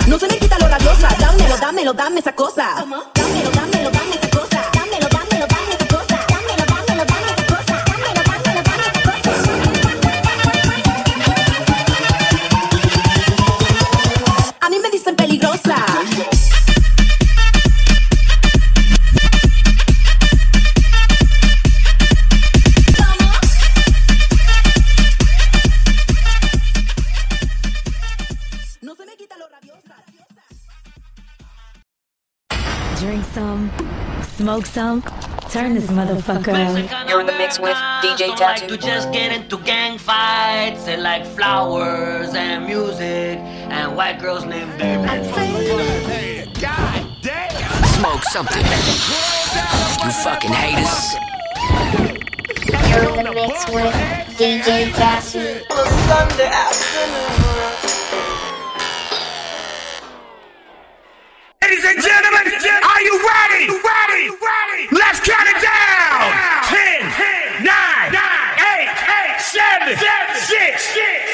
No 0.08 0.20
se 0.20 0.28
me 0.28 0.38
quita 0.38 0.60
lo 0.60 0.68
rabiosa. 0.68 1.08
Dámelo, 1.20 1.58
dámelo, 1.58 1.94
dame 1.94 2.20
esa 2.20 2.34
cosa. 2.34 2.75
Smoke 34.76 35.08
some, 35.08 35.50
turn 35.50 35.74
this 35.74 35.88
motherfucker 35.88 36.54
up. 36.54 37.10
You're 37.10 37.22
in 37.22 37.26
the 37.26 37.32
mix 37.38 37.58
with 37.60 37.78
DJ 38.04 38.28
Like 38.28 38.38
Tattoo. 38.38 38.68
to 38.68 38.78
just 38.78 39.10
get 39.14 39.32
into 39.32 39.58
gang 39.60 39.98
fights 39.98 40.90
and 40.90 41.02
like 41.02 41.26
flowers 41.26 42.34
and 42.36 42.66
music 42.66 43.40
and 43.72 43.96
white 43.96 44.20
girls 44.20 44.44
named 44.44 44.78
baby. 44.78 45.08
Smoke 47.96 48.24
something. 48.24 48.66
You 50.04 50.12
fucking 50.26 50.52
haters. 50.52 51.16
You're 52.90 53.18
in 53.18 53.26
the 53.26 53.32
mix 53.32 53.66
with 53.70 53.94
DJ 54.38 54.92
Tattoo. 54.94 55.64
Ladies 61.66 61.84
and 61.84 61.98
gentlemen, 61.98 62.46
are 62.46 63.02
you 63.02 63.18
ready? 63.26 63.66
Ready? 63.74 64.30
Ready? 64.30 64.86
Let's 64.92 65.18
count 65.20 65.50
it 65.50 65.58
down. 65.66 66.30
10, 66.70 67.10
9, 67.66 68.14
8, 68.14 69.42
7, 69.42 69.98
6, 69.98 70.86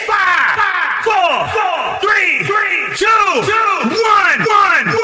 5, 0.08 1.04
4, 1.04 1.52
3, 2.00 2.48
2, 2.96 3.12
1, 3.12 4.48
1, 4.48 5.01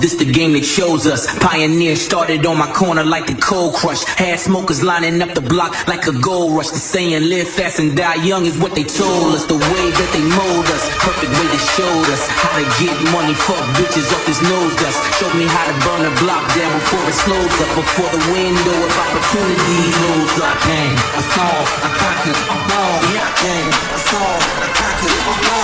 this 0.00 0.14
the 0.14 0.24
game 0.24 0.52
that 0.52 0.64
chose 0.64 1.06
us. 1.06 1.26
Pioneer 1.38 1.96
started 1.96 2.46
on 2.46 2.58
my 2.58 2.70
corner 2.72 3.04
like 3.04 3.26
the 3.26 3.34
cold 3.34 3.74
crush. 3.74 4.04
Had 4.04 4.38
smokers 4.38 4.82
lining 4.82 5.20
up 5.22 5.34
the 5.34 5.40
block 5.40 5.74
like 5.86 6.06
a 6.06 6.12
gold 6.12 6.56
rush. 6.56 6.70
The 6.70 6.78
saying 6.78 7.22
live 7.28 7.48
fast 7.48 7.78
and 7.78 7.96
die 7.96 8.22
young 8.22 8.46
is 8.46 8.56
what 8.58 8.74
they 8.74 8.84
told 8.84 9.34
us. 9.34 9.44
The 9.46 9.58
way 9.58 9.86
that 9.90 10.10
they 10.14 10.22
mold 10.22 10.66
us, 10.70 10.84
perfect 11.02 11.32
way 11.34 11.46
they 11.50 11.62
showed 11.78 12.06
us 12.14 12.22
how 12.28 12.52
to 12.58 12.64
get 12.78 12.94
money, 13.10 13.34
fuck 13.34 13.62
bitches 13.78 14.08
off 14.14 14.24
this 14.26 14.40
nose 14.42 14.74
dust. 14.78 14.98
Showed 15.18 15.34
me 15.34 15.46
how 15.46 15.64
to 15.66 15.74
burn 15.82 16.02
a 16.06 16.12
block 16.22 16.44
down 16.54 16.72
before 16.78 17.04
it 17.08 17.16
slows 17.16 17.54
up. 17.62 17.70
Before 17.74 18.10
the 18.14 18.22
window 18.30 18.76
of 18.76 18.92
opportunity 18.94 19.78
closed 19.98 20.38
up. 20.42 20.56
Gang, 20.68 20.92
I 20.94 21.22
saw, 21.32 21.54
I 21.86 21.88
conquered, 21.96 22.38
I'm 22.50 22.62
gone. 22.66 23.02
Yeah, 23.14 23.24
I 23.38 23.98
saw, 24.04 24.26
I 24.62 24.68
conquered, 24.74 25.18
I'm. 25.52 25.57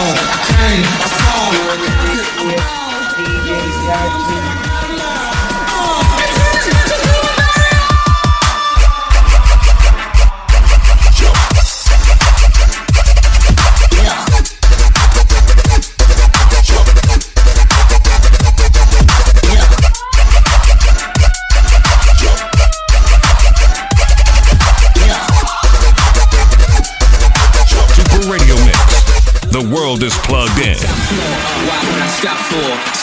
Gone. 0.00 0.16
Gang, 0.48 0.84
I 0.84 1.08
saw, 1.18 1.40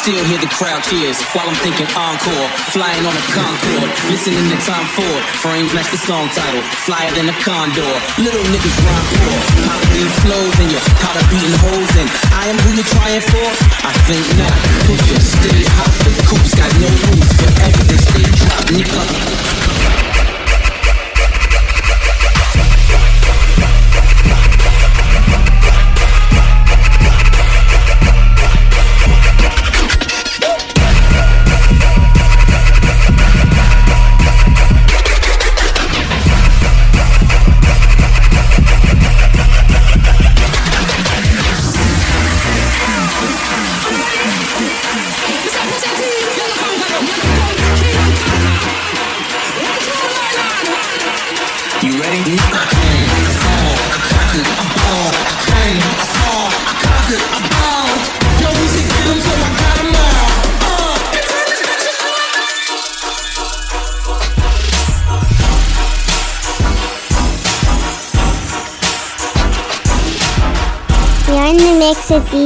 Still 0.07 0.23
hear 0.23 0.39
the 0.39 0.47
crowd 0.47 0.79
cheers 0.87 1.19
while 1.35 1.51
I'm 1.51 1.59
thinking 1.59 1.83
encore. 1.91 2.47
Flying 2.71 3.03
on 3.03 3.11
a 3.11 3.23
Concorde, 3.27 3.91
listening 4.07 4.39
to 4.47 4.55
Tom 4.63 4.87
Ford. 4.95 5.23
Frames 5.43 5.67
match 5.75 5.91
the 5.91 5.99
song 5.99 6.31
title, 6.31 6.63
flyer 6.87 7.11
than 7.11 7.27
a 7.27 7.35
condor. 7.43 7.83
Little 8.15 8.39
niggas 8.47 8.77
rhyme 8.87 9.07
poor. 9.19 9.35
Leave 9.91 10.15
flows 10.23 10.55
in 10.63 10.71
how 11.03 11.11
to 11.11 11.19
beating 11.27 11.51
holes 11.59 11.91
in. 11.99 12.07
I 12.31 12.47
am 12.47 12.55
who 12.55 12.79
you're 12.79 12.87
trying 12.87 13.19
for? 13.19 13.47
I 13.83 13.91
think 14.07 14.23
not. 14.39 14.55
Push 14.87 15.11
it, 15.11 15.19
stay 15.19 15.67
hot. 15.75 15.91
The 16.07 16.23
coops 16.23 16.55
got 16.55 16.71
no 16.79 16.87
roof 16.87 17.27
forever. 17.43 17.83
They 17.91 17.99
stay 17.99 18.23
dropped, 18.31 18.71
nigga. 18.79 19.47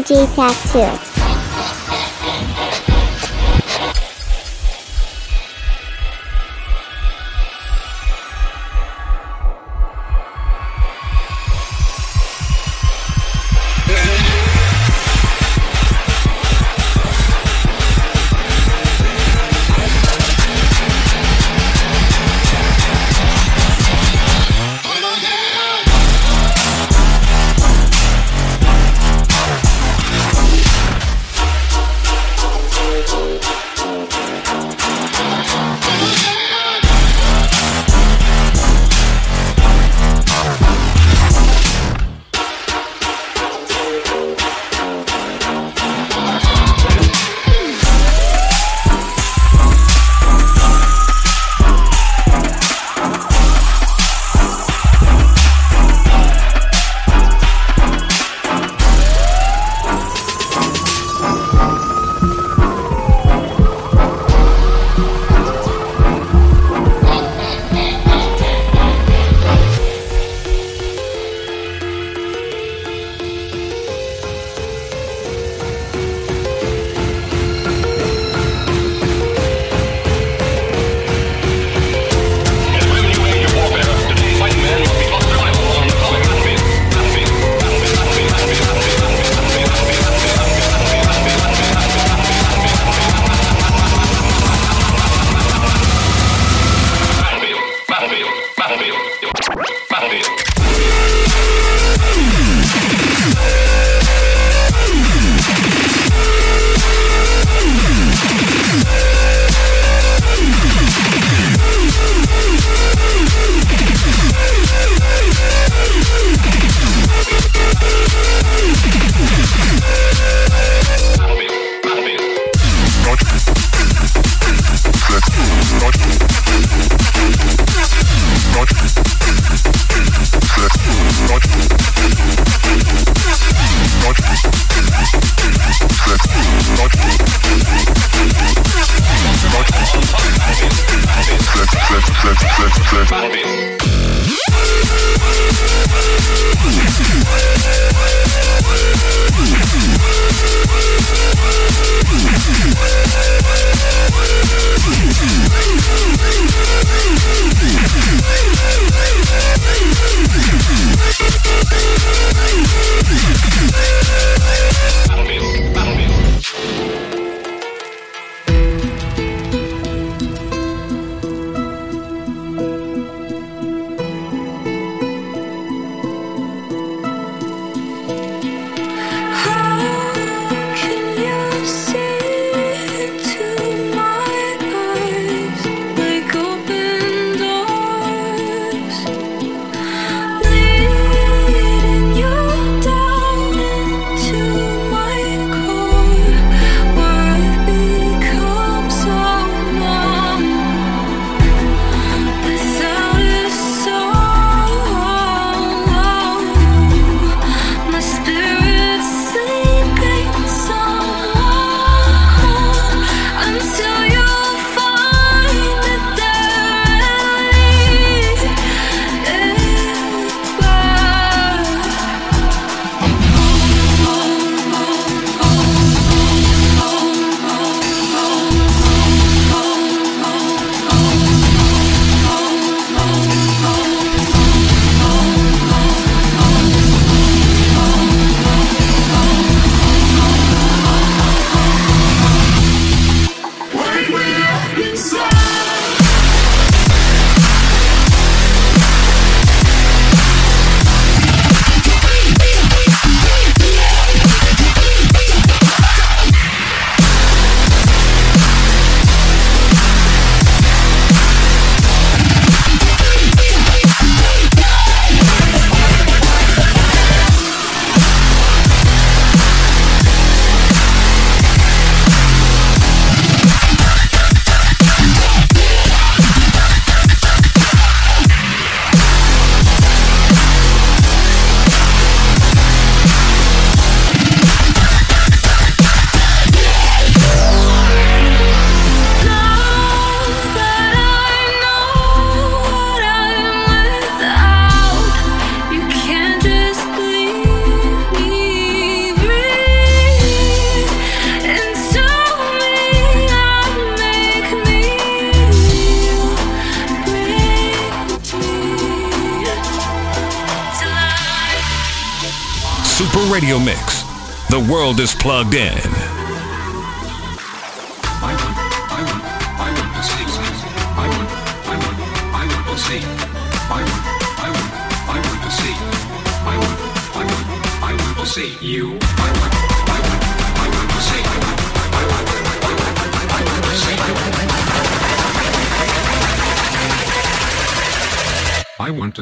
DJ 0.02 0.26
Pack 0.36 0.56
2. 1.06 1.11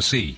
sí. 0.09 0.35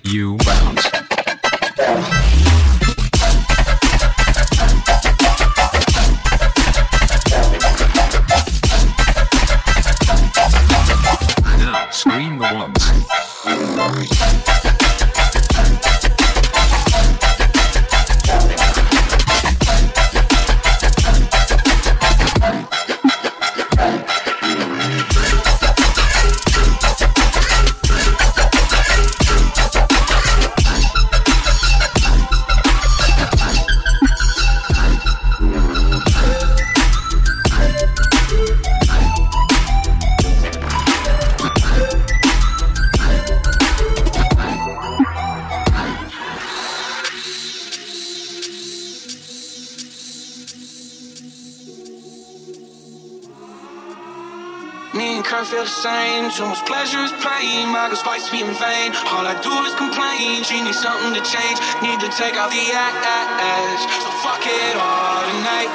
Too 56.32 56.46
much 56.46 56.64
pleasure 56.64 57.04
is 57.04 57.12
pain. 57.20 57.68
My 57.68 57.92
girl's 57.92 58.00
fights 58.00 58.30
be 58.32 58.40
in 58.40 58.56
vain. 58.56 58.96
All 59.12 59.28
I 59.28 59.36
do 59.44 59.52
is 59.68 59.76
complain. 59.76 60.40
She 60.48 60.64
needs 60.64 60.80
something 60.80 61.12
to 61.12 61.20
change. 61.20 61.60
Need 61.84 62.00
to 62.00 62.08
take 62.08 62.40
out 62.40 62.48
the 62.48 62.72
ass. 62.72 63.80
So 64.00 64.08
fuck 64.24 64.40
it 64.40 64.74
all 64.80 65.20
tonight. 65.28 65.68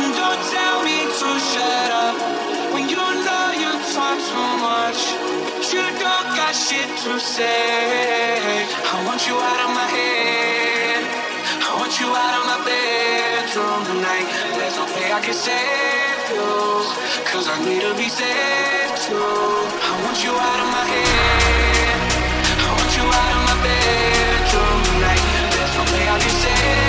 And 0.00 0.08
don't 0.16 0.40
tell 0.48 0.80
me 0.88 1.04
to 1.04 1.28
shut 1.36 1.90
up. 1.92 2.16
When 2.72 2.88
you 2.88 2.96
know 2.96 3.46
you 3.60 3.76
talk 3.92 4.16
too 4.24 4.50
much. 4.64 5.00
You 5.68 5.84
don't 6.00 6.28
got 6.32 6.56
shit 6.56 6.88
to 7.04 7.20
say. 7.20 8.64
I 8.88 9.04
want 9.04 9.28
you 9.28 9.36
out 9.36 9.68
of 9.68 9.70
my 9.76 9.84
head. 9.84 11.04
I 11.60 11.76
want 11.76 11.92
you 12.00 12.08
out 12.08 12.34
of 12.40 12.44
my 12.48 12.58
bedroom 13.54 13.84
tonight. 13.84 14.26
There's 14.58 14.76
no 14.76 14.84
way 14.84 15.12
I 15.12 15.20
can 15.20 15.34
save 15.34 16.24
you. 16.34 16.42
Cause 17.24 17.48
I 17.48 17.56
need 17.64 17.82
to 17.82 17.94
be 17.94 18.08
saved 18.08 18.96
too. 19.06 19.14
I 19.14 19.92
want 20.02 20.18
you 20.24 20.30
out 20.30 20.60
of 20.64 20.68
my 20.74 20.84
head. 20.92 21.98
I 22.58 22.70
want 22.78 22.92
you 22.98 23.06
out 23.06 23.32
of 23.36 23.42
my 23.50 23.56
bedroom 23.62 24.78
tonight. 24.90 25.24
There's 25.54 25.74
no 25.78 25.84
way 25.92 26.04
I 26.08 26.18
can 26.18 26.34
save 26.42 26.83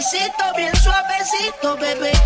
suavecito, 0.00 0.44
bien 0.56 0.72
suavecito, 0.76 1.76
bebé. 1.76 2.17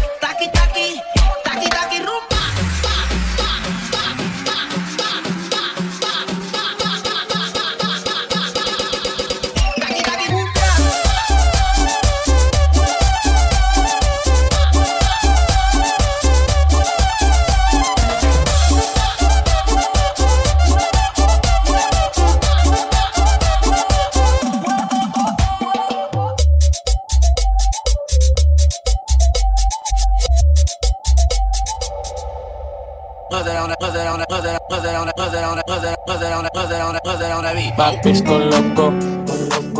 My 37.78 37.96
bitch 38.04 38.24
go 38.24 38.38
loco. 38.38 38.90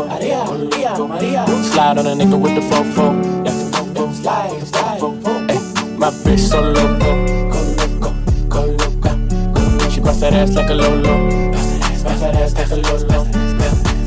Maria, 0.07 0.43
Maria, 0.45 0.97
Maria. 0.97 1.45
Slide 1.63 1.97
on 1.99 2.07
a 2.07 2.15
nigga 2.15 2.39
with 2.39 2.55
the 2.55 2.61
fofo. 2.61 3.13
Yeah, 3.45 4.11
slide, 4.13 4.67
slide. 4.67 5.01
Ay, 5.49 5.59
my 5.97 6.09
bitch 6.09 6.39
so 6.39 6.59
loco. 6.61 7.11
Go 7.51 7.59
loco, 7.79 8.09
go 8.49 8.61
loca. 8.65 9.91
She 9.91 9.99
bust 10.01 10.21
that 10.21 10.33
ass 10.33 10.53
like 10.55 10.69
a 10.69 10.73
lolo. 10.73 11.51
Bust 11.51 12.19
that 12.21 12.35
ass 12.35 12.53
like 12.55 12.71
a 12.71 12.75
lolo. 12.75 13.23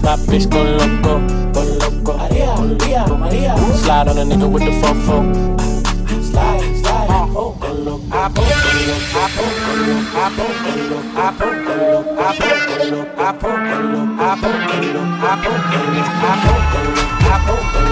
My 0.02 0.16
bitch 0.26 0.50
go 0.50 0.62
loco, 0.62 1.20
go 1.52 1.62
loco. 1.78 2.16
Maria, 2.18 2.56
Maria, 2.56 3.06
Maria. 3.06 3.56
Slide 3.76 4.08
on 4.08 4.18
a 4.18 4.22
nigga 4.24 4.50
with 4.50 4.64
the 4.64 4.72
fofo. 4.82 5.65
I 8.08 8.28
poke, 8.28 8.46
I 8.46 9.96
poke, 17.46 17.85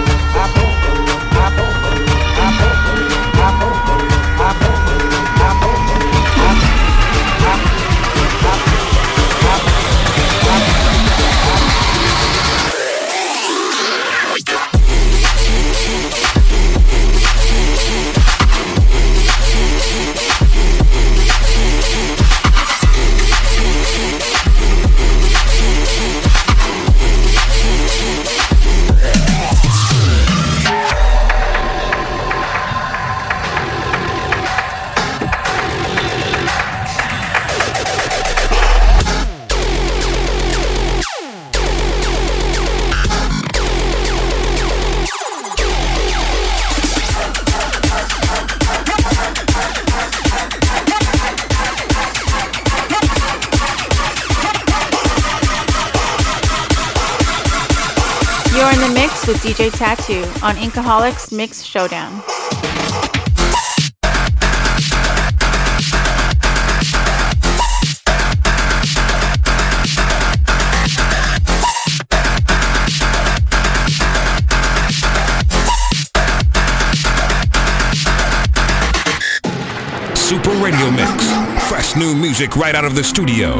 with 59.27 59.41
DJ 59.41 59.71
Tattoo 59.75 60.21
on 60.45 60.55
Inkaholics 60.55 61.35
Mix 61.35 61.63
Showdown. 61.63 62.21
Super 80.15 80.51
Radio 80.63 80.91
Mix. 80.91 81.31
Fresh 81.67 81.95
new 81.95 82.13
music 82.13 82.55
right 82.55 82.75
out 82.75 82.85
of 82.85 82.95
the 82.95 83.03
studio. 83.03 83.53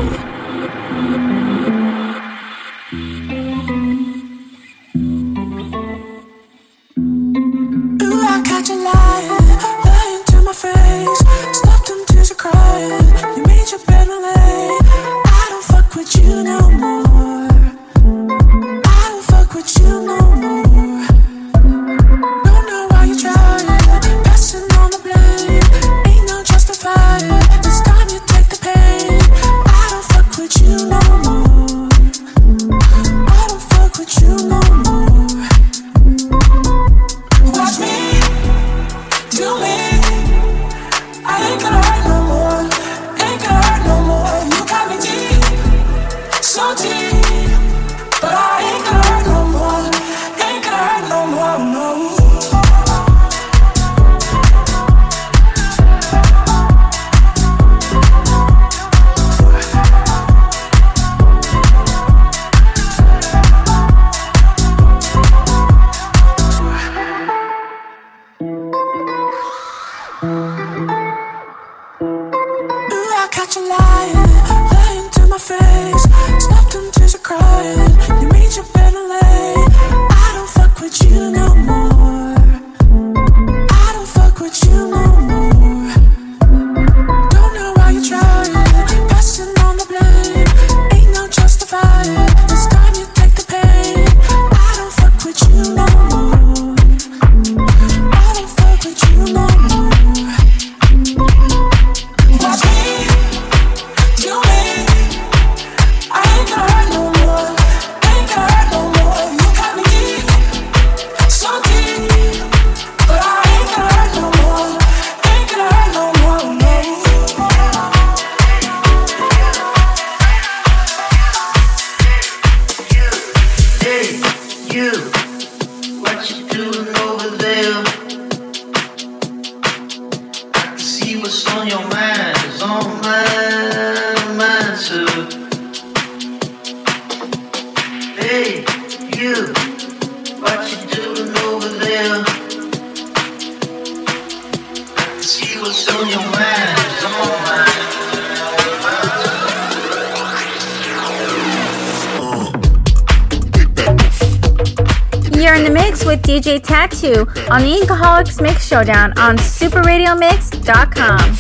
on 157.56 157.62
the 157.62 157.72
Inkaholics 157.72 158.42
Mix 158.42 158.68
Showdown 158.68 159.18
on 159.18 159.38
superradiomix.com. 159.38 161.35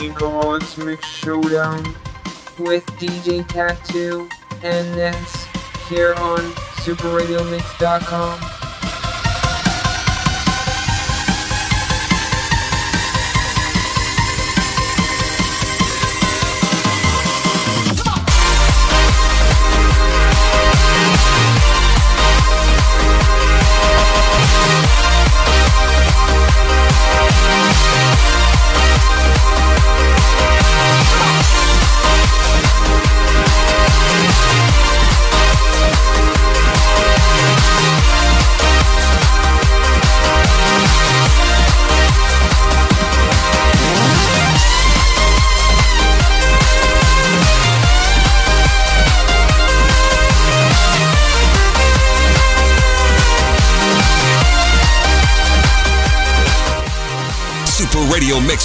Hero 0.00 0.58
Mix 0.78 1.06
Showdown 1.06 1.84
with 2.58 2.86
DJ 2.98 3.46
Tattoo 3.46 4.26
and 4.62 4.96
Ness 4.96 5.46
here 5.90 6.14
on 6.14 6.38
SuperRadioMix.com. 6.80 8.59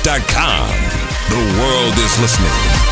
Sports.com. 0.05 0.69
The 1.29 1.59
world 1.59 1.97
is 1.97 2.19
listening. 2.19 2.84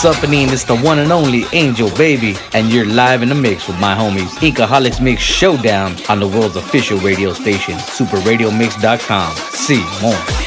What's 0.00 0.16
up, 0.16 0.22
Anin? 0.28 0.52
It's 0.52 0.62
the 0.62 0.76
one 0.76 1.00
and 1.00 1.10
only 1.10 1.42
Angel 1.52 1.90
Baby, 1.96 2.36
and 2.52 2.70
you're 2.70 2.86
live 2.86 3.20
in 3.20 3.28
the 3.30 3.34
mix 3.34 3.66
with 3.66 3.80
my 3.80 3.96
homies 3.96 4.28
Inkaholics 4.38 5.02
Mix 5.02 5.22
Showdown 5.22 5.96
on 6.08 6.20
the 6.20 6.28
world's 6.28 6.54
official 6.54 6.98
radio 6.98 7.32
station, 7.32 7.74
superradiomix.com. 7.74 9.34
See 9.34 9.84
more. 10.00 10.37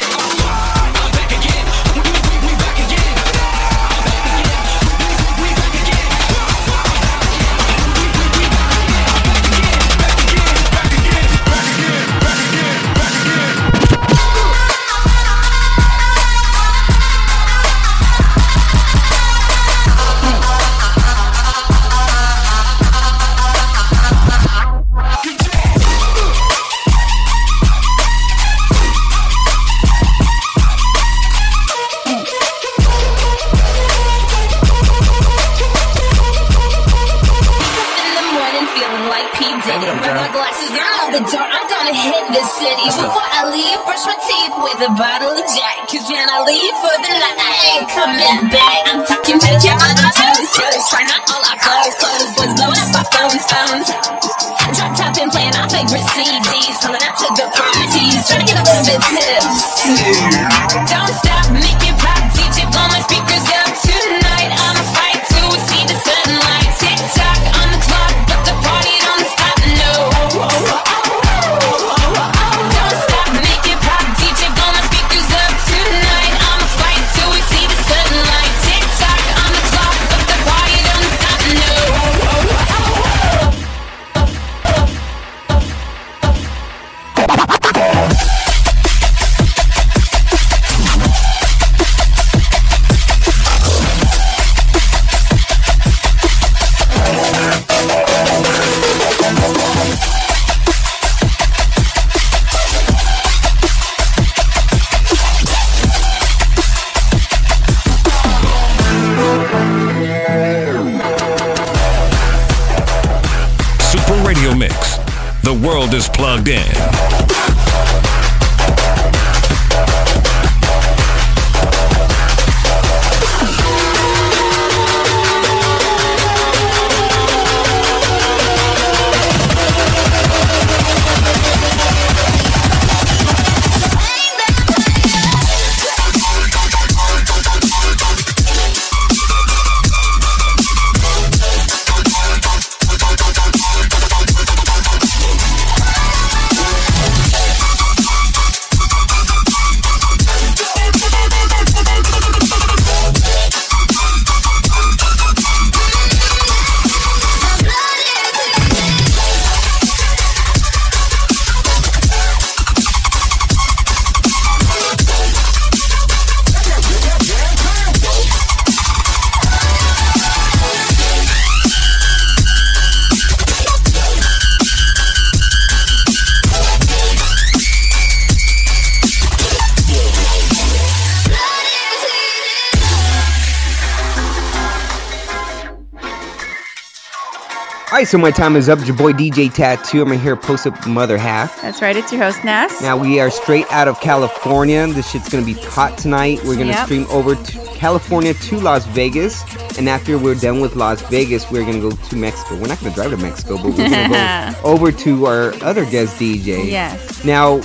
So 188.12 188.18
my 188.18 188.30
time 188.30 188.56
is 188.56 188.68
up. 188.68 188.78
It's 188.78 188.88
your 188.88 188.96
boy 188.98 189.14
DJ 189.14 189.50
Tattoo. 189.50 190.02
I'm 190.02 190.12
here 190.18 190.36
to 190.36 190.40
post 190.40 190.66
up 190.66 190.86
mother 190.86 191.16
half. 191.16 191.62
That's 191.62 191.80
right. 191.80 191.96
It's 191.96 192.12
your 192.12 192.20
host 192.22 192.44
Ness. 192.44 192.82
Now 192.82 192.94
we 192.94 193.20
are 193.20 193.30
straight 193.30 193.64
out 193.72 193.88
of 193.88 193.98
California. 194.02 194.86
This 194.88 195.10
shit's 195.10 195.30
gonna 195.30 195.46
be 195.46 195.54
hot 195.54 195.96
tonight. 195.96 196.38
We're 196.44 196.56
gonna 196.56 196.76
Yep. 196.76 196.84
stream 196.84 197.06
over 197.08 197.34
to 197.34 197.58
California 197.74 198.34
to 198.34 198.60
Las 198.60 198.84
Vegas, 198.88 199.42
and 199.78 199.88
after 199.88 200.18
we're 200.18 200.34
done 200.34 200.60
with 200.60 200.76
Las 200.76 201.00
Vegas, 201.08 201.50
we're 201.50 201.64
gonna 201.64 201.80
go 201.80 201.90
to 201.90 202.16
Mexico. 202.16 202.56
We're 202.56 202.66
not 202.66 202.80
gonna 202.80 202.94
drive 202.94 203.12
to 203.12 203.16
Mexico, 203.16 203.56
but 203.56 203.68
we're 203.68 203.88
gonna 203.88 204.52
go 204.52 204.58
over 204.70 204.92
to 204.92 205.26
our 205.26 205.54
other 205.62 205.86
guest 205.86 206.18
DJ. 206.18 206.70
Yes. 206.70 207.24
Now, 207.24 207.62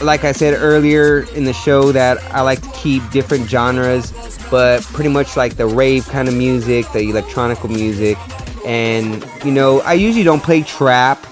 like 0.00 0.22
I 0.22 0.30
said 0.30 0.54
earlier 0.56 1.26
in 1.34 1.46
the 1.46 1.52
show, 1.52 1.90
that 1.90 2.18
I 2.32 2.42
like 2.42 2.62
to 2.62 2.70
keep 2.78 3.02
different 3.10 3.50
genres, 3.50 4.12
but 4.52 4.84
pretty 4.84 5.10
much 5.10 5.36
like 5.36 5.56
the 5.56 5.66
rave 5.66 6.06
kind 6.06 6.28
of 6.28 6.34
music, 6.34 6.86
the 6.92 7.00
electronical 7.00 7.68
music, 7.68 8.16
and 8.64 9.24
you 9.44 9.50
know, 9.52 9.80
I 9.80 9.94
usually 9.94 10.24
don't 10.24 10.42
play 10.42 10.62
trap, 10.62 11.24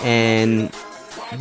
and 0.00 0.72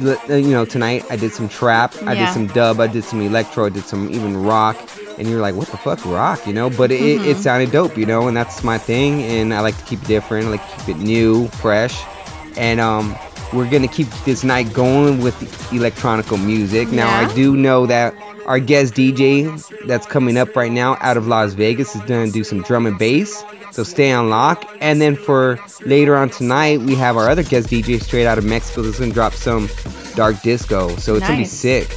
uh, 0.04 0.34
you 0.36 0.50
know, 0.52 0.66
tonight 0.66 1.06
I 1.10 1.16
did 1.16 1.32
some 1.32 1.50
trap, 1.50 1.96
I 2.04 2.16
did 2.16 2.30
some 2.30 2.48
dub, 2.48 2.80
I 2.80 2.88
did 2.88 3.04
some 3.04 3.22
electro, 3.22 3.66
I 3.66 3.70
did 3.70 3.84
some 3.86 4.10
even 4.12 4.38
rock, 4.44 4.78
and 5.18 5.28
you're 5.28 5.42
like, 5.42 5.56
what 5.56 5.68
the 5.70 5.78
fuck, 5.78 6.06
rock, 6.06 6.46
you 6.46 6.54
know? 6.54 6.70
But 6.70 6.92
it, 6.92 7.02
it 7.02 7.38
Mhm. 7.38 7.42
sounded 7.42 7.72
dope, 7.72 7.98
you 7.98 8.06
know, 8.06 8.28
and 8.28 8.38
that's 8.38 8.64
my 8.64 8.78
thing, 8.78 9.24
and 9.24 9.54
I 9.54 9.62
like 9.62 9.78
to 9.78 9.84
keep 9.86 10.02
it 10.04 10.08
different, 10.08 10.48
I 10.48 10.52
like 10.52 10.70
to 10.72 10.78
keep 10.86 10.96
it 10.96 11.02
new, 11.02 11.48
fresh, 11.48 12.00
and 12.56 12.80
um, 12.80 13.16
we're 13.52 13.70
gonna 13.70 13.88
keep 13.88 14.08
this 14.26 14.44
night 14.44 14.72
going 14.74 15.22
with 15.22 15.36
electronical 15.74 16.38
music. 16.38 16.92
Now 16.92 17.08
Yeah. 17.08 17.28
I 17.28 17.34
do 17.34 17.56
know 17.56 17.88
that 17.88 18.14
our 18.46 18.60
guest 18.60 18.94
DJ 18.94 19.50
that's 19.88 20.06
coming 20.06 20.38
up 20.38 20.56
right 20.56 20.72
now 20.72 20.98
out 21.02 21.18
of 21.18 21.28
Las 21.28 21.54
Vegas 21.54 21.96
is 21.96 22.02
gonna 22.04 22.30
do 22.30 22.44
some 22.44 22.62
drum 22.62 22.86
and 22.86 22.98
bass. 23.00 23.44
So 23.72 23.84
stay 23.84 24.11
on 24.11 24.30
lock. 24.30 24.65
And 24.82 25.01
then 25.01 25.15
for 25.15 25.59
later 25.86 26.15
on 26.15 26.30
tonight, 26.30 26.80
we 26.82 26.95
have 26.95 27.17
our 27.17 27.30
other 27.30 27.43
guest 27.43 27.70
DJ 27.70 28.01
straight 28.01 28.26
out 28.26 28.38
of 28.38 28.45
Mexico 28.45 28.82
that's 28.82 28.99
gonna 28.99 29.13
drop 29.13 29.34
some 29.34 29.70
dark 30.15 30.41
disco. 30.41 30.95
So 30.97 31.15
it's 31.15 31.28
gonna 31.28 31.39
be 31.39 31.45
sick. 31.45 31.89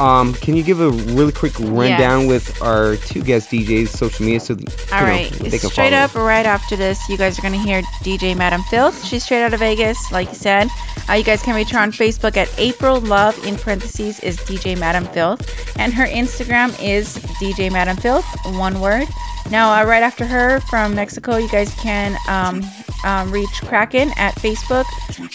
Um, 0.00 0.32
can 0.34 0.56
you 0.56 0.62
give 0.62 0.80
a 0.80 0.90
really 0.90 1.30
quick 1.32 1.58
rundown 1.60 2.22
Yes. 2.22 2.28
with 2.28 2.62
our 2.62 2.96
two 2.96 3.22
guest 3.22 3.50
DJs 3.50 3.88
social 3.88 4.24
media 4.24 4.40
so 4.40 4.54
that, 4.54 4.92
All 4.92 5.00
know, 5.02 5.06
right. 5.06 5.30
can 5.30 5.50
Straight 5.58 5.92
up, 5.92 6.14
right 6.14 6.46
after 6.46 6.74
this, 6.74 7.06
you 7.08 7.18
guys 7.18 7.38
are 7.38 7.42
going 7.42 7.52
to 7.52 7.60
hear 7.60 7.82
DJ 8.02 8.34
Madam 8.34 8.62
Filth. 8.62 9.04
She's 9.04 9.24
straight 9.24 9.42
out 9.44 9.52
of 9.52 9.60
Vegas, 9.60 10.10
like 10.10 10.28
you 10.28 10.34
said. 10.34 10.68
Uh, 11.08 11.14
you 11.14 11.24
guys 11.24 11.42
can 11.42 11.54
reach 11.54 11.70
her 11.70 11.78
on 11.78 11.92
Facebook 11.92 12.36
at 12.38 12.48
April 12.58 12.98
Love, 13.00 13.36
in 13.46 13.56
parentheses, 13.56 14.20
is 14.20 14.38
DJ 14.38 14.78
Madam 14.78 15.04
Filth. 15.06 15.42
And 15.78 15.92
her 15.92 16.06
Instagram 16.06 16.68
is 16.82 17.16
DJ 17.38 17.70
Madam 17.70 17.96
Filth, 17.98 18.24
one 18.56 18.80
word. 18.80 19.06
Now, 19.50 19.72
uh, 19.82 19.84
right 19.84 20.02
after 20.02 20.24
her 20.26 20.60
from 20.60 20.94
Mexico, 20.94 21.36
you 21.36 21.48
guys 21.50 21.74
can 21.74 22.16
um, 22.28 22.62
um, 23.04 23.30
reach 23.30 23.62
Kraken 23.62 24.10
at 24.16 24.34
Facebook, 24.36 24.84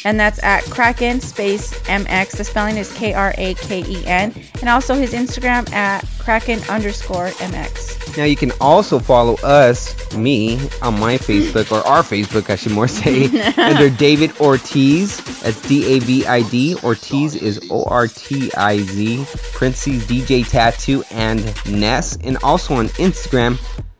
and 0.06 0.20
that's 0.20 0.42
at 0.44 0.64
Kraken 0.66 1.20
space 1.22 1.74
MX. 1.82 2.38
The 2.38 2.44
spelling 2.44 2.78
is 2.78 2.92
K 2.94 3.14
R 3.14 3.34
A 3.38 3.54
K 3.56 3.84
E 3.88 4.06
N. 4.06 4.34
And 4.62 4.70
also 4.70 4.96
his 4.96 5.14
Instagram 5.14 5.72
at 5.74 6.06
Kraken 6.20 6.60
underscore 6.70 7.28
MX. 7.28 8.18
Now 8.18 8.24
you 8.24 8.36
can 8.36 8.52
also 8.62 9.00
follow 9.00 9.36
us, 9.44 9.94
me, 10.16 10.58
on 10.82 11.00
my 11.00 11.18
Facebook 11.18 11.72
or 11.72 11.86
our 11.86 12.02
Facebook, 12.02 12.50
I 12.50 12.56
should 12.56 12.72
more 12.72 12.88
say, 12.88 13.26
under 13.58 13.90
David 13.90 14.32
Ortiz. 14.40 15.18
That's 15.42 15.62
D 15.62 15.96
A 15.96 16.00
V 16.00 16.26
I 16.26 16.42
D. 16.44 16.76
Ortiz 16.84 17.36
is 17.36 17.60
O 17.70 17.84
R 17.86 18.08
T 18.08 18.52
I 18.56 18.78
Z. 18.80 19.26
Parentheses 19.54 20.06
DJ 20.06 20.48
Tattoo 20.48 21.04
and 21.12 21.44
Ness, 21.66 22.18
and 22.24 22.38
also 22.44 22.76
on 22.76 22.88
Instagram. 22.90 23.60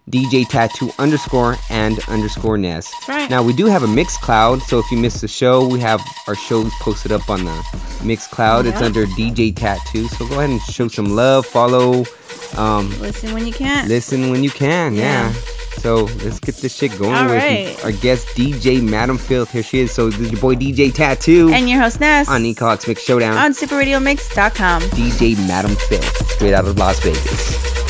DJ 0.10 0.48
Tattoo 0.48 0.92
underscore 1.00 1.56
and 1.70 1.98
underscore 2.08 2.58
Ness. 2.58 2.92
Right. 3.08 3.30
Now 3.30 3.42
we 3.42 3.54
do 3.54 3.66
have 3.66 3.82
a 3.84 3.88
Mixcloud, 3.88 4.62
so 4.62 4.78
if 4.80 4.86
you 4.92 4.98
missed 4.98 5.22
the 5.22 5.28
show, 5.28 5.68
we 5.68 5.80
have 5.80 6.00
our 6.28 6.36
shows 6.36 6.72
posted 6.80 7.12
up 7.12 7.28
on 7.30 7.44
the 7.44 7.52
Mixcloud. 8.04 8.66
It's 8.66 8.82
under 8.82 9.06
DJ 9.08 9.56
Tattoo. 9.56 10.08
So 10.10 10.28
go 10.28 10.36
ahead 10.36 10.52
and 10.52 10.62
show 10.62 10.88
some 10.90 11.16
love, 11.16 11.46
follow, 11.46 12.04
um, 12.56 12.90
Listen 13.02 13.34
when 13.34 13.48
you 13.48 13.54
can. 13.54 13.88
Listen 13.88 14.30
when 14.30 14.44
you 14.44 14.52
can, 14.52 14.94
yeah. 14.94 15.30
Yeah. 15.32 15.34
So 15.80 16.04
let's 16.24 16.40
get 16.40 16.56
this 16.58 16.76
shit 16.76 16.98
going 16.98 17.14
All 17.14 17.26
with 17.26 17.34
right. 17.44 17.84
our 17.84 17.92
guest 17.92 18.28
DJ 18.30 18.82
Madam 18.82 19.18
Filth. 19.18 19.52
Here 19.52 19.62
she 19.64 19.80
is. 19.82 19.92
So 19.92 20.10
this 20.10 20.20
is 20.20 20.32
your 20.32 20.42
boy 20.42 20.56
DJ 20.56 20.94
Tattoo 20.94 21.50
And 21.52 21.70
your 21.70 21.80
host 21.82 22.00
Ness 22.00 22.30
on 22.30 22.44
Ecox 22.44 22.88
Mix 22.88 23.04
Showdown. 23.04 23.38
on 23.38 23.54
SuperRadioMix.com. 23.54 24.82
DJ 24.84 25.36
Madam 25.48 25.76
Filth, 25.76 26.32
straight 26.32 26.54
out 26.54 26.66
of 26.66 26.78
Las 26.78 27.00
Vegas. 27.02 27.85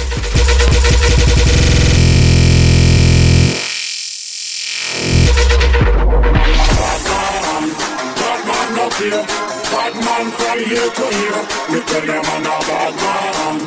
Man 10.26 10.34
from 10.34 10.58
here 10.58 10.90
to 10.90 11.06
here. 11.06 11.42
We 11.70 11.80
tell 11.86 12.02
them 12.02 12.26
I'm 12.26 12.46
a 12.46 12.58
bad 12.66 12.94
man. 12.98 13.58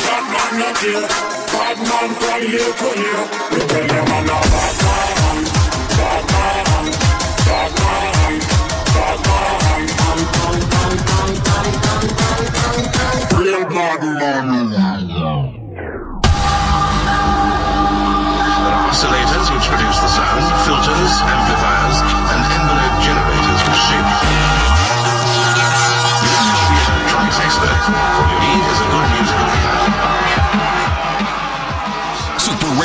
Bad 0.00 0.24
man 0.32 0.52
no 0.60 0.68
fear. 0.80 1.04
Bad 1.52 1.76
man 1.76 2.10
from 2.16 2.40
here 2.40 2.72
to 2.72 2.88
here. 2.96 3.24
We 3.52 3.60
tell 3.68 3.86
them 3.86 4.06
I'm 4.16 4.24
a 4.24 4.38
bad 4.48 4.76
man. 4.80 5.38
Bad 5.96 6.24
man. 6.32 6.86
Bad 7.44 7.72
man. 7.82 8.40
Bad 8.94 9.20
man. 9.26 9.56
Real 13.38 13.64
bad 13.68 14.02
man. 14.02 14.95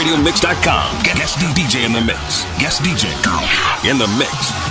Ear. 0.07 0.11
SuperRadioMix.com. 0.11 1.03
Guest 1.03 1.39
DJ 1.39 1.85
in 1.85 1.93
the 1.93 2.01
mix. 2.01 2.43
Guest 2.59 2.81
DJ 2.83 3.05
in 3.89 3.97
the 3.97 4.07
mix. 4.17 4.70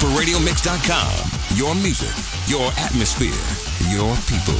superradiomix.com. 0.00 1.58
Your 1.58 1.74
music, 1.74 2.08
your 2.48 2.72
atmosphere, 2.78 3.28
your 3.92 4.16
people. 4.26 4.54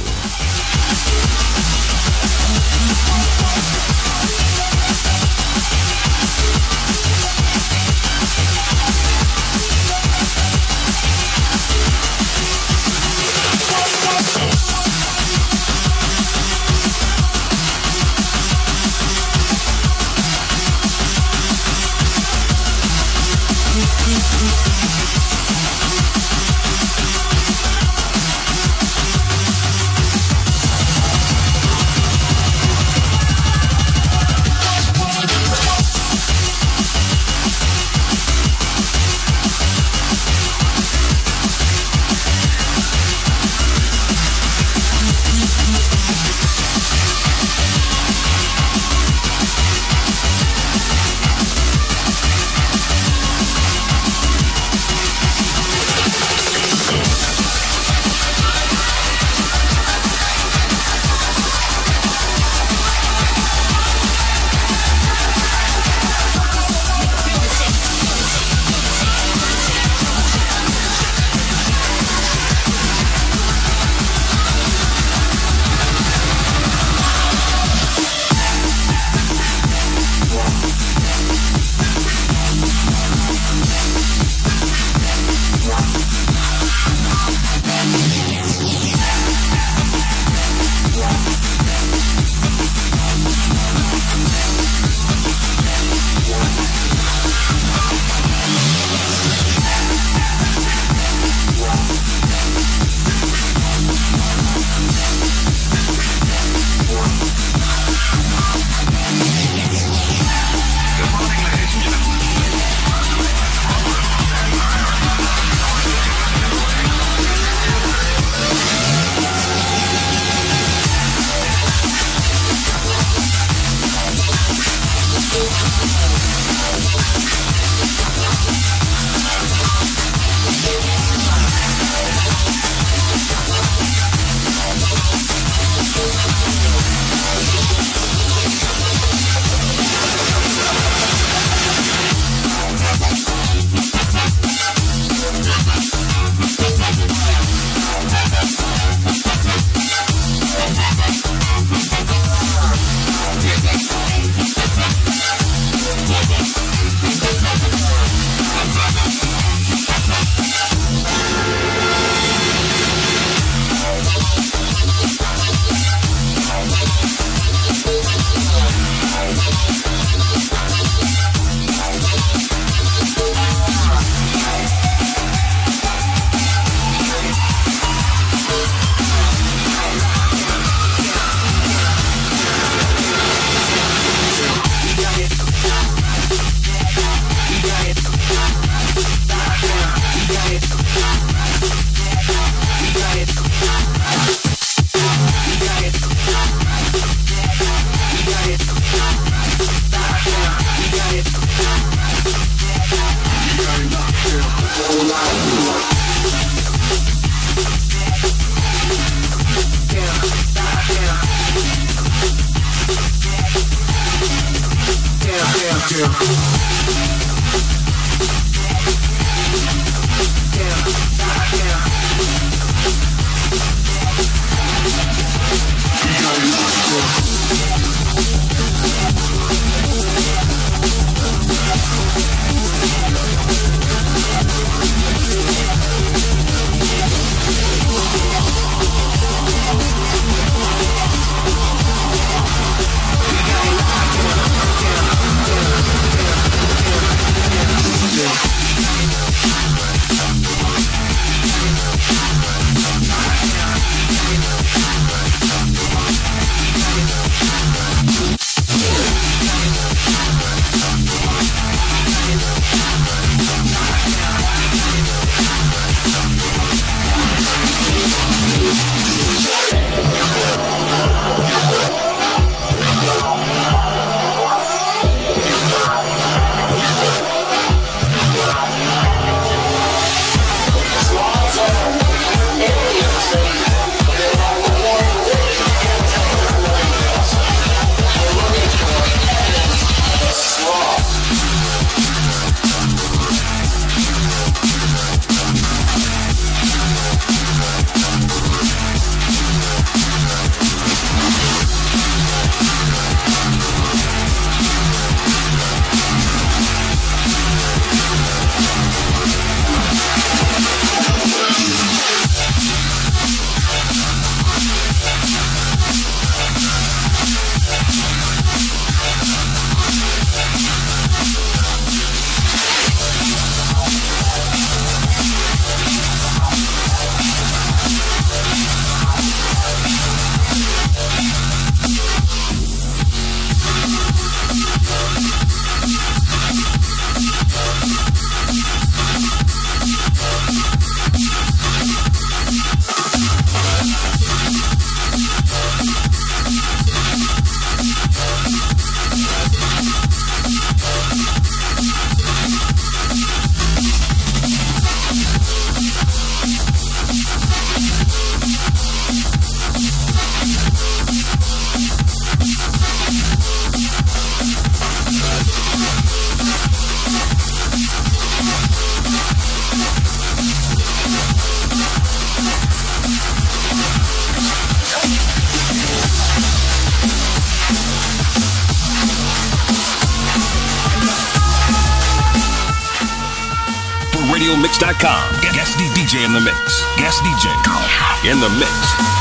In 388.31 388.39
the 388.39 388.47
mix. 388.47 389.20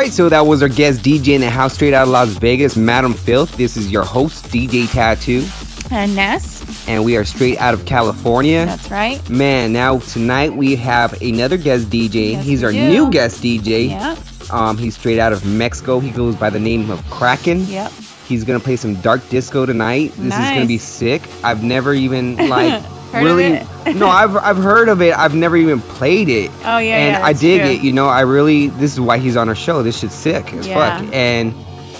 All 0.00 0.06
right, 0.06 0.12
so 0.14 0.30
that 0.30 0.46
was 0.46 0.62
our 0.62 0.68
guest 0.70 1.02
DJ 1.02 1.34
in 1.34 1.42
the 1.42 1.50
house 1.50 1.74
straight 1.74 1.92
out 1.92 2.04
of 2.04 2.08
Las 2.08 2.30
Vegas, 2.30 2.74
Madam 2.74 3.12
Filth. 3.12 3.54
This 3.58 3.76
is 3.76 3.90
your 3.92 4.02
host, 4.02 4.46
DJ 4.46 4.90
Tattoo, 4.90 5.44
And 5.90 6.16
Ness. 6.16 6.88
and 6.88 7.04
we 7.04 7.18
are 7.18 7.24
straight 7.26 7.58
out 7.58 7.74
of 7.74 7.84
California. 7.84 8.64
That's 8.64 8.90
right. 8.90 9.20
Man, 9.28 9.74
now 9.74 9.98
tonight 9.98 10.54
we 10.54 10.74
have 10.76 11.20
another 11.20 11.58
guest 11.58 11.90
DJ. 11.90 12.30
Yes, 12.32 12.46
He's 12.46 12.64
our 12.64 12.72
do. 12.72 12.78
new 12.88 13.10
guest 13.10 13.42
DJ. 13.42 13.90
Yeah. 13.90 14.16
Um, 14.50 14.78
he's 14.78 14.96
straight 14.96 15.18
out 15.18 15.34
of 15.34 15.44
Mexico. 15.44 16.00
He 16.00 16.08
goes 16.10 16.34
by 16.34 16.48
the 16.48 16.58
name 16.60 16.88
of 16.88 17.04
Kraken. 17.10 17.66
Yep. 17.66 17.92
He's 18.26 18.44
gonna 18.44 18.58
play 18.58 18.76
some 18.76 18.94
dark 19.02 19.28
disco 19.28 19.66
tonight. 19.66 20.12
This 20.16 20.32
is 20.32 20.48
gonna 20.50 20.64
be 20.64 20.78
sick. 20.78 21.20
I've 21.44 21.62
never 21.62 21.92
even 21.92 22.48
like 22.48 22.82
Heard 23.12 23.24
really. 23.24 23.44
it? 23.44 23.66
no, 23.96 24.08
I've 24.08 24.36
I've 24.36 24.56
heard 24.56 24.88
of 24.88 25.00
it. 25.02 25.12
I've 25.16 25.34
never 25.34 25.56
even 25.56 25.80
played 25.80 26.28
it. 26.28 26.50
Oh, 26.64 26.78
yeah, 26.78 26.96
And 26.96 27.16
yeah, 27.18 27.26
I 27.26 27.32
dig 27.32 27.60
true. 27.62 27.70
it. 27.70 27.80
You 27.82 27.92
know, 27.92 28.06
I 28.06 28.20
really. 28.22 28.68
This 28.68 28.92
is 28.92 29.00
why 29.00 29.18
he's 29.18 29.36
on 29.36 29.48
our 29.48 29.54
show. 29.54 29.82
This 29.82 29.98
shit's 29.98 30.14
sick 30.14 30.52
as 30.54 30.66
Yeah. 30.66 30.98
fuck. 31.00 31.08
And 31.12 31.54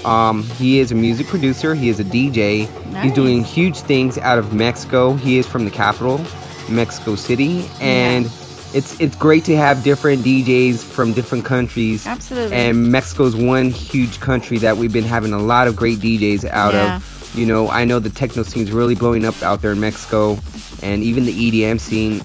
um, 0.05 0.43
he 0.45 0.79
is 0.79 0.93
a 0.93 0.95
music 0.95 1.27
producer. 1.27 1.75
He 1.75 1.89
is 1.89 1.99
a 2.01 2.05
DJ. 2.05 2.69
He's 3.03 3.13
doing 3.13 3.45
huge 3.45 3.79
things 3.79 4.19
out 4.19 4.39
of 4.39 4.53
Mexico. 4.53 5.15
He 5.15 5.39
is 5.39 5.47
from 5.47 5.65
the 5.65 5.71
capital, 5.71 6.21
Mexico 6.69 7.15
City, 7.17 7.69
and. 7.81 8.31
It's, 8.73 9.01
it's 9.01 9.17
great 9.17 9.47
to 9.47 9.57
have 9.57 9.83
different 9.83 10.23
DJs 10.25 10.85
from 10.85 11.13
different 11.13 11.45
countries. 11.45 12.07
Absolutely. 12.07 12.57
And 12.57 12.93
Mexico's 12.93 13.35
one 13.35 13.71
huge 13.71 14.21
country 14.21 14.59
that 14.59 14.77
we've 14.77 14.93
been 14.93 15.03
having 15.03 15.33
a 15.33 15.41
lot 15.41 15.67
of 15.67 15.75
great 15.75 15.99
DJs 15.99 16.45
out 16.49 16.75
Yeah. 16.75 16.99
of. 16.99 17.03
You 17.35 17.47
know, 17.47 17.69
I 17.69 17.85
know 17.85 17.99
the 17.99 18.11
techno 18.11 18.43
scene's 18.43 18.73
really 18.73 18.95
blowing 18.95 19.25
up 19.25 19.41
out 19.43 19.63
there 19.63 19.73
in 19.73 19.81
Mexico, 19.81 20.39
and 20.83 21.03
even 21.03 21.25
the 21.25 21.33
EDM 21.33 21.79
scene. 21.81 22.23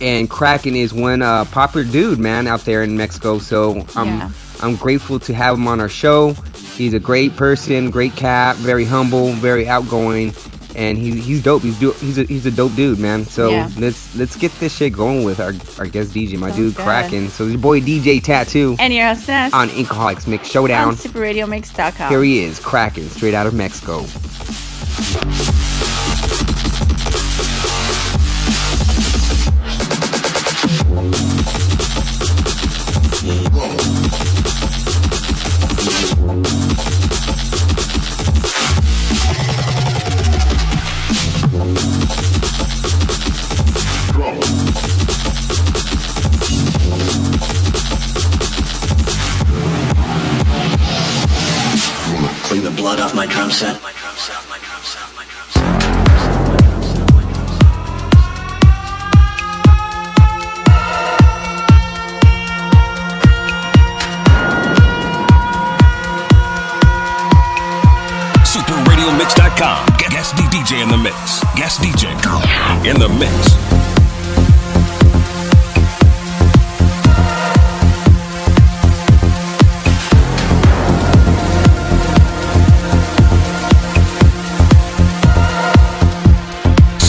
And 0.00 0.30
Kraken 0.30 0.76
is 0.76 0.94
one 0.94 1.20
uh, 1.20 1.44
popular 1.46 1.86
dude, 1.86 2.18
man, 2.18 2.46
out 2.46 2.60
there 2.64 2.82
in 2.82 2.96
Mexico. 2.96 3.38
So 3.38 3.86
I'm 3.94 4.06
Yeah. 4.06 4.30
I'm 4.62 4.76
grateful 4.76 5.18
to 5.20 5.34
have 5.34 5.56
him 5.56 5.66
on 5.68 5.80
our 5.80 5.88
show. 5.88 6.34
He's 6.76 6.94
a 6.94 7.00
great 7.00 7.36
person, 7.36 7.90
great 7.90 8.14
cat, 8.16 8.56
very 8.56 8.84
humble, 8.84 9.32
very 9.32 9.68
outgoing, 9.68 10.32
and 10.76 10.96
he's 10.98 11.24
he's 11.24 11.42
dope. 11.42 11.62
He's 11.62 11.78
do, 11.78 11.92
he's 11.92 12.18
a 12.18 12.24
he's 12.24 12.46
a 12.46 12.50
dope 12.50 12.74
dude, 12.76 12.98
man. 12.98 13.24
So 13.26 13.50
Yeah. 13.50 13.68
let's 13.78 14.14
let's 14.16 14.36
get 14.36 14.52
this 14.60 14.74
shit 14.74 14.92
going 14.92 15.24
with 15.24 15.40
our 15.40 15.52
our 15.78 15.86
guest 15.86 16.12
DJ, 16.12 16.38
my 16.38 16.48
Sounds 16.48 16.56
dude 16.56 16.76
good. 16.76 16.84
Kraken. 16.84 17.28
So 17.28 17.46
your 17.46 17.58
boy 17.58 17.80
DJ 17.80 18.22
Tattoo 18.22 18.76
And 18.78 18.92
your 18.94 19.06
host 19.06 19.28
Ness. 19.28 19.52
on 19.52 19.68
Inkaholics 19.70 20.26
Mix 20.26 20.48
Showdown. 20.48 20.88
On 20.88 20.94
SuperRadioMix.com. 20.96 22.08
Here 22.10 22.22
he 22.22 22.40
is, 22.44 22.58
Kraken, 22.60 23.08
straight 23.10 23.34
out 23.34 23.46
of 23.46 23.54
Mexico. 23.54 24.04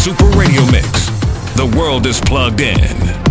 Super 0.02 0.26
Radio 0.36 0.66
Mix. 0.72 1.12
The 1.54 1.72
world 1.78 2.08
is 2.08 2.20
plugged 2.22 2.60
in. 2.60 3.31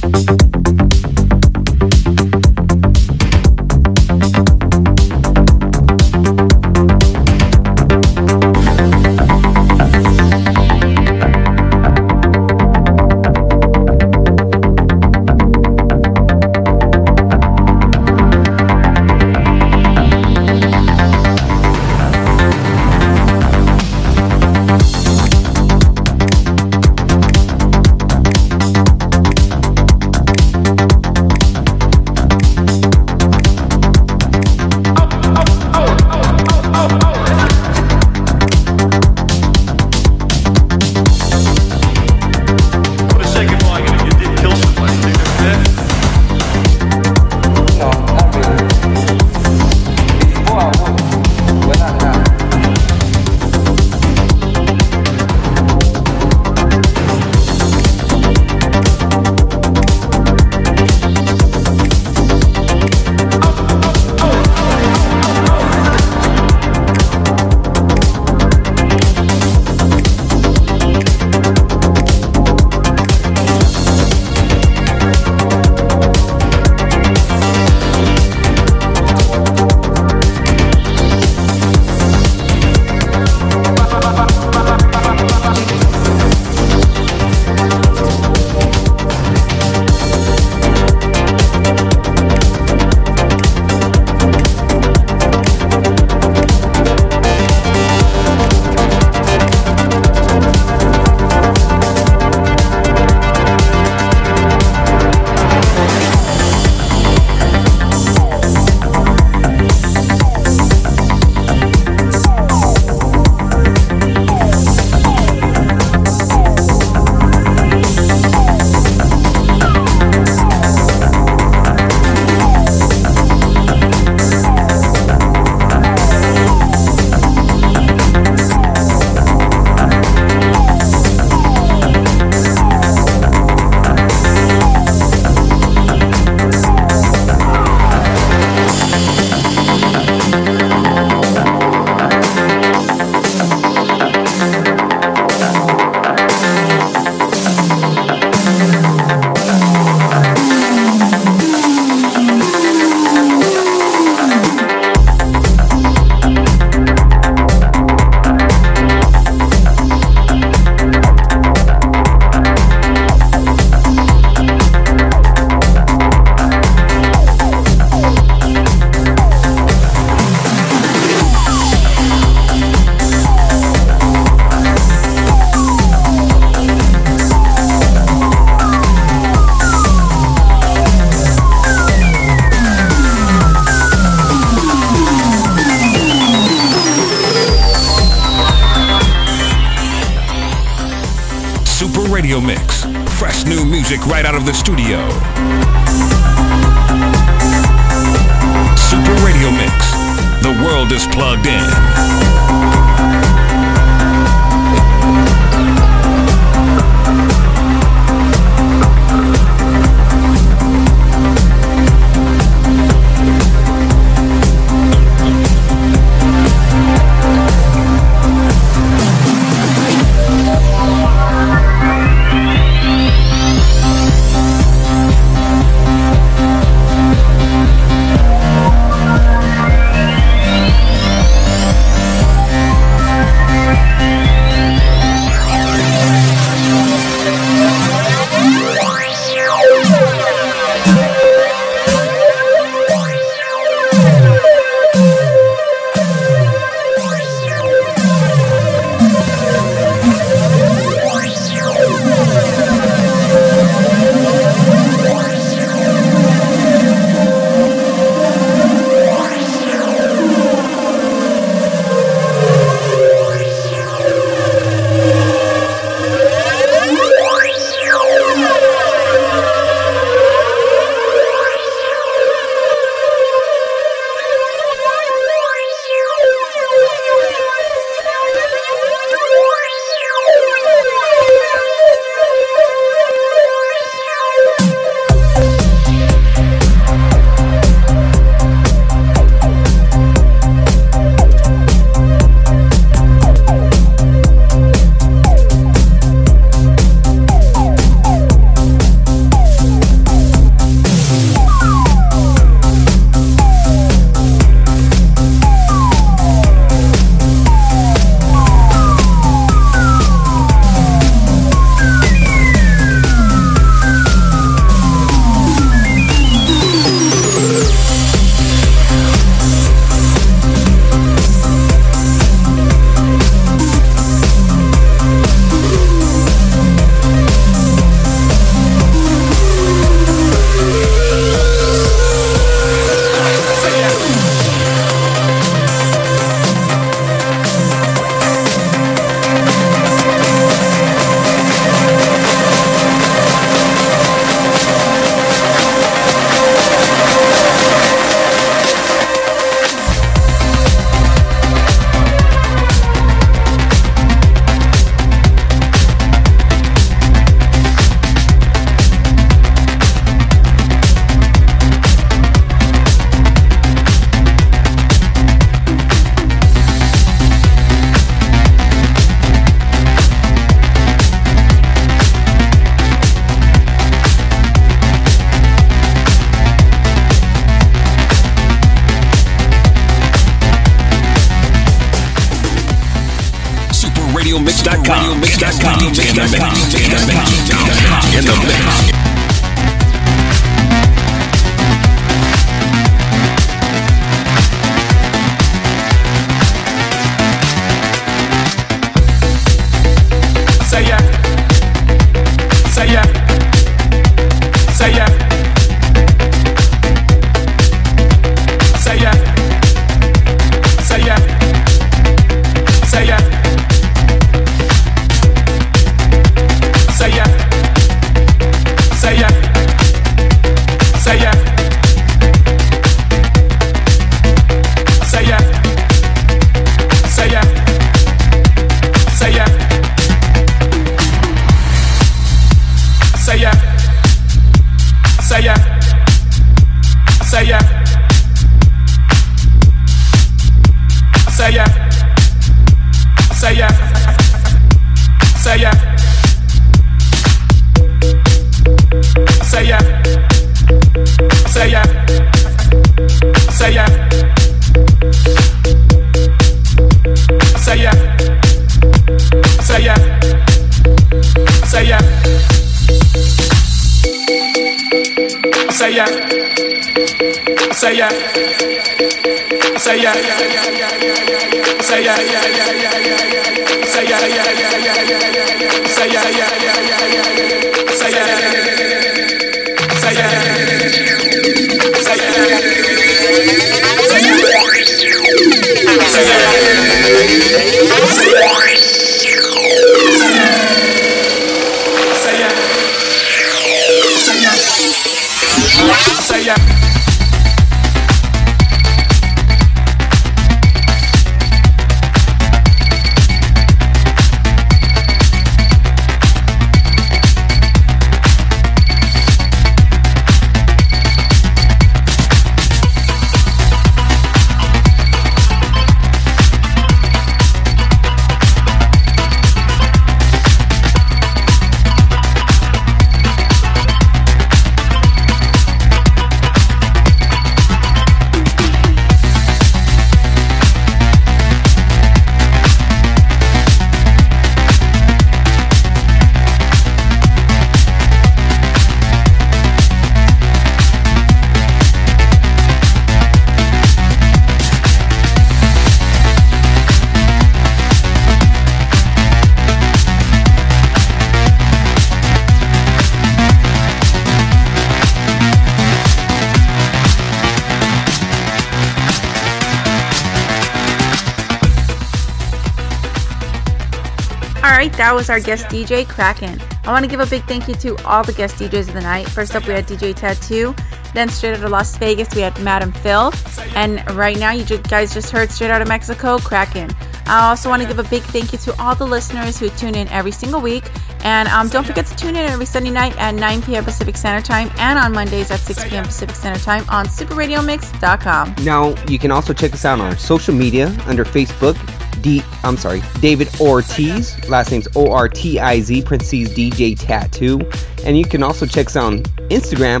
That 565.12 565.16
was 565.16 565.28
our 565.28 565.40
guest 565.40 565.66
DJ, 565.66 566.08
Kraken. 566.08 566.58
I 566.84 566.90
want 566.90 567.04
to 567.04 567.10
give 567.10 567.20
a 567.20 567.26
big 567.26 567.42
thank 567.44 567.68
you 567.68 567.74
to 567.74 568.02
all 568.06 568.24
the 568.24 568.32
guest 568.32 568.56
DJs 568.56 568.88
of 568.88 568.94
the 568.94 569.02
night. 569.02 569.28
First 569.28 569.54
up, 569.54 569.66
we 569.66 569.74
had 569.74 569.86
DJ 569.86 570.14
Tattoo. 570.14 570.74
Then, 571.12 571.28
straight 571.28 571.52
out 571.52 571.62
of 571.62 571.70
Las 571.70 571.98
Vegas, 571.98 572.34
we 572.34 572.40
had 572.40 572.58
Madam 572.62 572.92
Filth. 572.92 573.58
And 573.76 574.02
right 574.12 574.38
now, 574.38 574.52
you 574.52 574.64
guys 574.64 575.12
just 575.12 575.28
heard 575.28 575.50
straight 575.50 575.70
out 575.70 575.82
of 575.82 575.88
Mexico, 575.88 576.38
Kraken. 576.38 576.90
I 577.26 577.50
also 577.50 577.68
want 577.68 577.82
to 577.82 577.88
give 577.88 577.98
a 577.98 578.08
big 578.08 578.22
thank 578.22 578.52
you 578.52 578.58
to 578.60 578.82
all 578.82 578.94
the 578.94 579.06
listeners 579.06 579.58
who 579.58 579.68
tune 579.68 579.96
in 579.96 580.08
every 580.08 580.32
single 580.32 580.62
week. 580.62 580.90
And 581.24 581.46
um, 581.50 581.68
don't 581.68 581.86
forget 581.86 582.06
to 582.06 582.16
tune 582.16 582.30
in 582.30 582.50
every 582.50 582.64
Sunday 582.64 582.90
night 582.90 583.14
at 583.18 583.34
9 583.34 583.62
p.m. 583.62 583.84
Pacific 583.84 584.16
Standard 584.16 584.46
Time 584.46 584.70
and 584.78 584.98
on 584.98 585.12
Mondays 585.12 585.50
at 585.50 585.60
6 585.60 585.90
p.m. 585.90 586.04
Pacific 586.04 586.34
Standard 586.34 586.62
Time 586.62 586.88
on 586.88 587.04
SuperRadioMix.com. 587.04 588.54
Now 588.64 588.94
you 589.04 589.18
can 589.18 589.30
also 589.30 589.52
check 589.52 589.74
us 589.74 589.84
out 589.84 590.00
on 590.00 590.06
our 590.06 590.16
social 590.16 590.54
media 590.54 590.86
under 591.06 591.26
Facebook. 591.26 591.76
D, 592.22 592.42
I'm 592.62 592.76
sorry, 592.76 593.02
David 593.20 593.48
Ortiz. 593.60 594.48
Last 594.48 594.70
name's 594.70 594.88
O 594.96 595.10
R 595.12 595.28
T 595.28 595.58
I 595.58 595.80
Z 595.80 596.02
parentheses 596.02 596.50
DJ 596.50 596.98
Tattoo, 596.98 597.60
and 598.04 598.16
you 598.16 598.24
can 598.24 598.42
also 598.42 598.66
check 598.66 598.86
us 598.86 598.96
out 598.96 599.04
on 599.04 599.22
Instagram, 599.50 600.00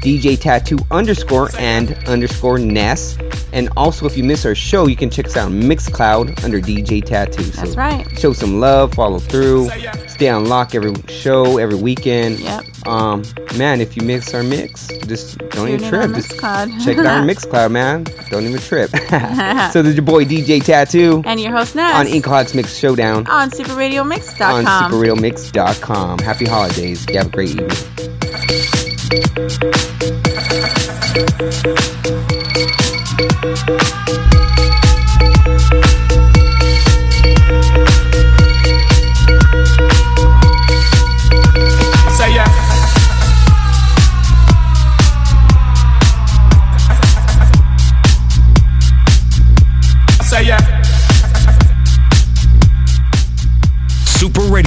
DJ 0.00 0.38
Tattoo 0.38 0.78
underscore 0.90 1.50
and 1.58 1.92
underscore 2.06 2.58
Ness. 2.58 3.16
And 3.52 3.68
also, 3.76 4.06
if 4.06 4.16
you 4.16 4.24
miss 4.24 4.46
our 4.46 4.54
show, 4.54 4.86
you 4.86 4.96
can 4.96 5.10
check 5.10 5.26
us 5.26 5.36
out 5.36 5.46
on 5.46 5.62
Mixcloud 5.62 6.42
under 6.44 6.60
DJ 6.60 7.04
Tattoo. 7.04 7.42
So 7.42 7.62
That's 7.62 7.76
right. 7.76 8.18
Show 8.18 8.32
some 8.32 8.60
love, 8.60 8.94
follow 8.94 9.18
through, 9.18 9.68
stay 10.08 10.28
on 10.28 10.46
lock 10.46 10.74
every 10.74 10.94
show, 11.08 11.58
every 11.58 11.76
weekend. 11.76 12.40
Yep. 12.40 12.64
Um, 12.86 13.22
man, 13.56 13.80
if 13.80 13.96
you 13.96 14.02
miss 14.02 14.34
our 14.34 14.42
mix, 14.42 14.88
just 15.06 15.38
don't 15.38 15.66
Tune 15.66 15.68
even 15.68 15.88
trip. 15.88 16.10
Just 16.14 16.30
check 16.30 16.98
out 16.98 17.06
on 17.06 17.26
Mixcloud, 17.28 17.70
man. 17.70 18.04
Don't 18.30 18.44
even 18.44 18.60
trip. 18.60 18.90
so 19.72 19.82
there's 19.82 19.94
your 19.96 20.04
boy 20.04 20.24
DJ 20.24 20.62
Tattoo 20.64 21.22
And 21.24 21.40
your 21.40 21.52
host, 21.52 21.74
Ness. 21.74 21.94
on 21.94 22.06
Inkaholics 22.06 22.54
Mix 22.54 22.76
Showdown 22.76 23.26
on 23.28 23.50
SuperRadioMix.com. 23.50 24.66
on 24.66 24.90
SuperRealMix.com. 24.90 26.18
Happy 26.18 26.44
holidays. 26.46 27.06
You 27.08 27.18
have 27.18 27.26
a 27.26 27.30
great 27.30 27.50
evening. 27.50 27.70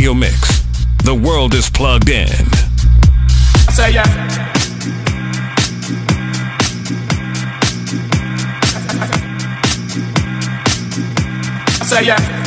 Radio 0.05 0.19
Mix. 0.19 0.61
The 1.03 1.15
world 1.15 1.55
is 1.55 1.67
plugged 1.67 2.09
in. 2.09 2.27
Say 3.73 3.91
yeah. 3.91 4.03
Say 11.85 12.05
yeah. 12.05 12.44